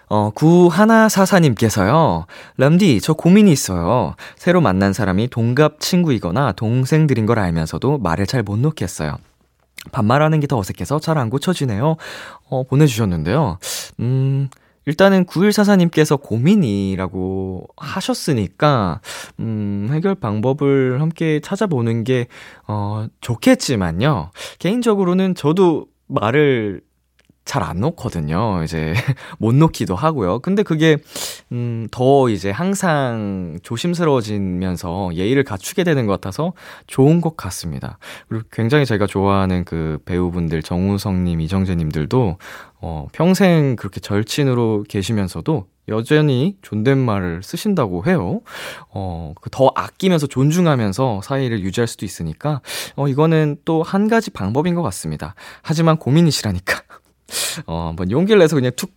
어, 0.08 0.32
9144님께서요. 0.34 2.26
람디, 2.56 3.00
저 3.00 3.12
고민이 3.12 3.52
있어요. 3.52 4.14
새로 4.36 4.60
만난 4.60 4.92
사람이 4.92 5.28
동갑 5.28 5.80
친구이거나 5.80 6.52
동생들인 6.52 7.26
걸 7.26 7.38
알면서도 7.38 7.98
말을 7.98 8.26
잘 8.26 8.42
못 8.42 8.58
놓겠어요. 8.58 9.18
반말하는 9.92 10.40
게 10.40 10.46
더 10.46 10.58
어색해서 10.58 10.98
잘 11.00 11.16
안 11.18 11.30
고쳐지네요. 11.30 11.96
어, 12.48 12.62
보내주셨는데요. 12.64 13.58
음, 14.00 14.48
일단은 14.86 15.24
9144님께서 15.26 16.20
고민이라고 16.20 17.66
하셨으니까, 17.76 19.00
음, 19.38 19.88
해결 19.92 20.14
방법을 20.14 21.00
함께 21.00 21.40
찾아보는 21.40 22.04
게, 22.04 22.26
어, 22.66 23.06
좋겠지만요. 23.20 24.30
개인적으로는 24.58 25.34
저도 25.34 25.86
말을 26.08 26.80
잘 27.44 27.62
안 27.62 27.80
놓거든요. 27.80 28.62
이제 28.64 28.94
못 29.38 29.54
놓기도 29.54 29.94
하고요. 29.94 30.38
근데 30.40 30.62
그게 30.62 30.98
음, 31.52 31.88
더 31.90 32.28
이제 32.28 32.50
항상 32.50 33.58
조심스러워지면서 33.62 35.10
예의를 35.14 35.44
갖추게 35.44 35.84
되는 35.84 36.06
것 36.06 36.12
같아서 36.12 36.52
좋은 36.86 37.20
것 37.20 37.36
같습니다. 37.36 37.98
그리고 38.28 38.44
굉장히 38.52 38.86
제가 38.86 39.06
좋아하는 39.06 39.64
그 39.64 39.98
배우분들 40.04 40.62
정우성 40.62 41.24
님, 41.24 41.40
이정재 41.40 41.74
님들도 41.74 42.38
어, 42.82 43.06
평생 43.12 43.76
그렇게 43.76 44.00
절친으로 44.00 44.84
계시면서도 44.88 45.66
여전히 45.88 46.56
존댓말을 46.62 47.42
쓰신다고 47.42 48.06
해요. 48.06 48.40
어, 48.90 49.34
그더 49.40 49.72
아끼면서 49.74 50.26
존중하면서 50.26 51.20
사이를 51.22 51.60
유지할 51.60 51.88
수도 51.88 52.06
있으니까, 52.06 52.60
어, 52.96 53.08
이거는 53.08 53.56
또 53.64 53.82
한 53.82 54.08
가지 54.08 54.30
방법인 54.30 54.74
것 54.76 54.82
같습니다. 54.82 55.34
하지만 55.62 55.96
고민이시라니까. 55.96 56.82
어, 57.66 57.88
한번 57.88 58.10
용기를 58.10 58.38
내서 58.38 58.56
그냥 58.56 58.72
툭 58.76 58.92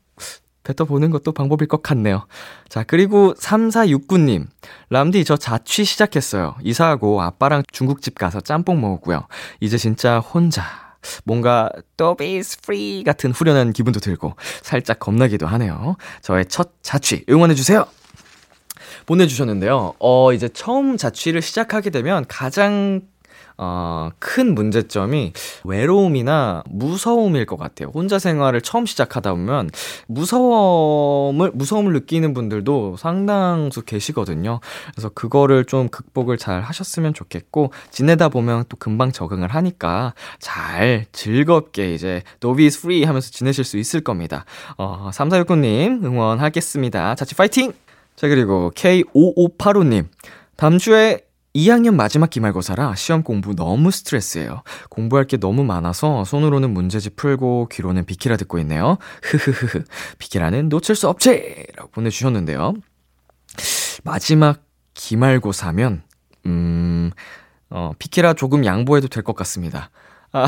뱉어보는 0.63 1.11
것도 1.11 1.33
방법일 1.33 1.67
것 1.67 1.83
같네요. 1.83 2.25
자, 2.69 2.83
그리고 2.83 3.33
3469님. 3.33 4.47
람디, 4.89 5.25
저 5.25 5.35
자취 5.37 5.83
시작했어요. 5.83 6.55
이사하고 6.63 7.21
아빠랑 7.21 7.63
중국집 7.71 8.15
가서 8.15 8.39
짬뽕 8.41 8.79
먹었고요. 8.81 9.27
이제 9.59 9.77
진짜 9.77 10.19
혼자. 10.19 10.63
뭔가 11.25 11.69
Dobby 11.97 12.43
is 12.43 12.61
free 12.61 13.03
같은 13.03 13.31
후련한 13.31 13.73
기분도 13.73 13.99
들고 13.99 14.35
살짝 14.61 14.99
겁나기도 14.99 15.45
하네요. 15.47 15.97
저의 16.21 16.45
첫 16.45 16.71
자취 16.81 17.25
응원해주세요. 17.29 17.85
보내주셨는데요. 19.05 19.95
어, 19.99 20.33
이제 20.33 20.47
처음 20.47 20.95
자취를 20.95 21.41
시작하게 21.41 21.89
되면 21.89 22.25
가장 22.29 23.01
어, 23.57 24.09
큰 24.19 24.55
문제점이 24.55 25.33
외로움이나 25.63 26.63
무서움일 26.69 27.45
것 27.45 27.57
같아요. 27.57 27.89
혼자 27.93 28.19
생활을 28.19 28.61
처음 28.61 28.85
시작하다 28.85 29.31
보면 29.31 29.69
무서움을, 30.07 31.51
무서움을 31.53 31.93
느끼는 31.93 32.33
분들도 32.33 32.97
상당수 32.97 33.83
계시거든요. 33.83 34.59
그래서 34.93 35.09
그거를 35.09 35.65
좀 35.65 35.89
극복을 35.89 36.37
잘 36.37 36.61
하셨으면 36.61 37.13
좋겠고, 37.13 37.71
지내다 37.91 38.29
보면 38.29 38.65
또 38.69 38.77
금방 38.77 39.11
적응을 39.11 39.49
하니까 39.49 40.13
잘 40.39 41.05
즐겁게 41.11 41.93
이제 41.93 42.23
Dobby 42.39 42.69
is 42.69 42.81
free 42.81 43.03
하면서 43.03 43.29
지내실 43.29 43.63
수 43.63 43.77
있을 43.77 44.01
겁니다. 44.01 44.45
어, 44.77 45.09
3469님 45.13 46.03
응원하겠습니다. 46.03 47.15
자취 47.15 47.35
파이팅! 47.35 47.73
자, 48.15 48.27
그리고 48.27 48.71
K5585님. 48.75 50.05
다음 50.55 50.77
주에 50.77 51.21
2학년 51.55 51.93
마지막 51.93 52.29
기말고사라 52.31 52.95
시험 52.95 53.21
공부 53.21 53.55
너무 53.55 53.91
스트레스예요. 53.91 54.63
공부할 54.89 55.25
게 55.25 55.37
너무 55.37 55.63
많아서 55.63 56.23
손으로는 56.25 56.71
문제집 56.71 57.15
풀고 57.15 57.69
귀로는 57.71 58.05
비키라 58.05 58.37
듣고 58.37 58.57
있네요. 58.59 58.97
흐흐흐흐. 59.21 59.83
비키라는 60.17 60.69
놓칠 60.69 60.95
수 60.95 61.07
없지! 61.09 61.65
라고 61.75 61.91
보내주셨는데요. 61.91 62.73
마지막 64.03 64.63
기말고사면, 64.95 66.01
음, 66.47 67.11
어, 67.69 67.91
비키라 67.99 68.33
조금 68.33 68.65
양보해도 68.65 69.07
될 69.07 69.23
것 69.23 69.35
같습니다. 69.35 69.91
아, 70.31 70.47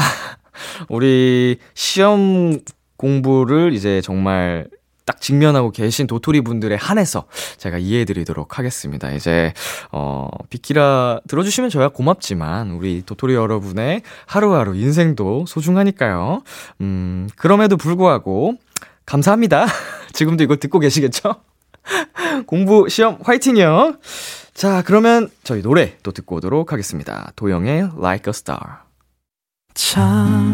우리 0.89 1.59
시험 1.75 2.59
공부를 2.97 3.73
이제 3.73 4.01
정말 4.01 4.67
딱 5.05 5.21
직면하고 5.21 5.71
계신 5.71 6.07
도토리 6.07 6.41
분들에 6.41 6.75
한해서 6.75 7.25
제가 7.57 7.77
이해해 7.77 8.05
드리도록 8.05 8.57
하겠습니다. 8.57 9.11
이제, 9.11 9.53
어, 9.91 10.29
비키라 10.49 11.21
들어주시면 11.27 11.69
저야 11.69 11.89
고맙지만, 11.89 12.71
우리 12.71 13.03
도토리 13.05 13.35
여러분의 13.35 14.01
하루하루 14.25 14.75
인생도 14.75 15.45
소중하니까요. 15.47 16.41
음, 16.81 17.29
그럼에도 17.35 17.77
불구하고, 17.77 18.55
감사합니다. 19.05 19.65
지금도 20.13 20.43
이거 20.43 20.55
듣고 20.55 20.79
계시겠죠? 20.79 21.35
공부, 22.47 22.89
시험, 22.89 23.19
화이팅이요! 23.23 23.97
자, 24.53 24.81
그러면 24.83 25.29
저희 25.43 25.61
노래 25.61 25.97
또 26.01 26.11
듣고 26.11 26.37
오도록 26.37 26.71
하겠습니다. 26.71 27.31
도영의 27.35 27.89
Like 27.97 28.23
a 28.27 28.29
Star. 28.29 28.77
참, 29.73 30.53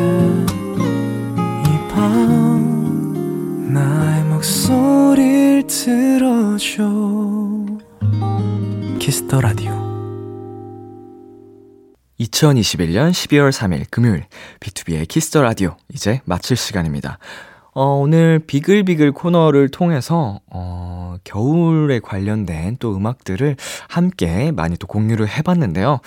들어줘 5.83 6.83
Kiss 8.99 9.23
the 9.23 9.41
Radio 9.41 9.71
2021년 12.19 13.09
12월 13.09 13.51
3일 13.51 13.85
금요일 13.89 14.25
B2B의 14.59 15.07
키스터 15.07 15.41
라디오 15.41 15.75
이제 15.91 16.21
마칠 16.25 16.55
시간입니다. 16.55 17.17
어, 17.73 17.95
오늘 17.95 18.37
비글비글 18.45 19.13
코너를 19.13 19.69
통해서 19.69 20.39
어, 20.51 21.15
겨울에 21.23 21.99
관련된 21.99 22.77
또 22.79 22.95
음악들을 22.95 23.55
함께 23.89 24.51
많이 24.51 24.77
또 24.77 24.85
공유를 24.85 25.27
해봤는데요. 25.29 25.99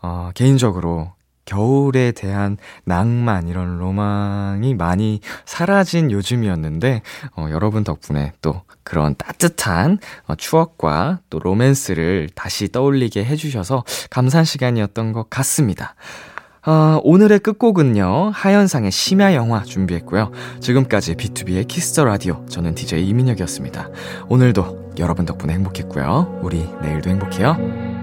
어, 0.00 0.30
개인적으로 0.34 1.12
겨울에 1.48 2.12
대한 2.12 2.58
낭만, 2.84 3.48
이런 3.48 3.78
로망이 3.78 4.74
많이 4.74 5.20
사라진 5.46 6.10
요즘이었는데, 6.10 7.00
어, 7.36 7.46
여러분 7.50 7.84
덕분에 7.84 8.32
또 8.42 8.60
그런 8.82 9.14
따뜻한 9.16 9.98
어, 10.26 10.34
추억과 10.34 11.20
또 11.30 11.38
로맨스를 11.38 12.28
다시 12.34 12.68
떠올리게 12.68 13.24
해주셔서 13.24 13.84
감사한 14.10 14.44
시간이었던 14.44 15.12
것 15.12 15.30
같습니다. 15.30 15.94
어, 16.66 17.00
오늘의 17.02 17.38
끝곡은요, 17.38 18.32
하현상의 18.34 18.90
심야 18.90 19.34
영화 19.34 19.62
준비했고요. 19.62 20.32
지금까지 20.60 21.14
B2B의 21.14 21.66
키스터 21.66 22.04
라디오, 22.04 22.44
저는 22.50 22.74
DJ 22.74 23.08
이민혁이었습니다. 23.08 23.88
오늘도 24.28 24.92
여러분 24.98 25.24
덕분에 25.24 25.54
행복했고요. 25.54 26.40
우리 26.42 26.68
내일도 26.82 27.08
행복해요. 27.08 27.97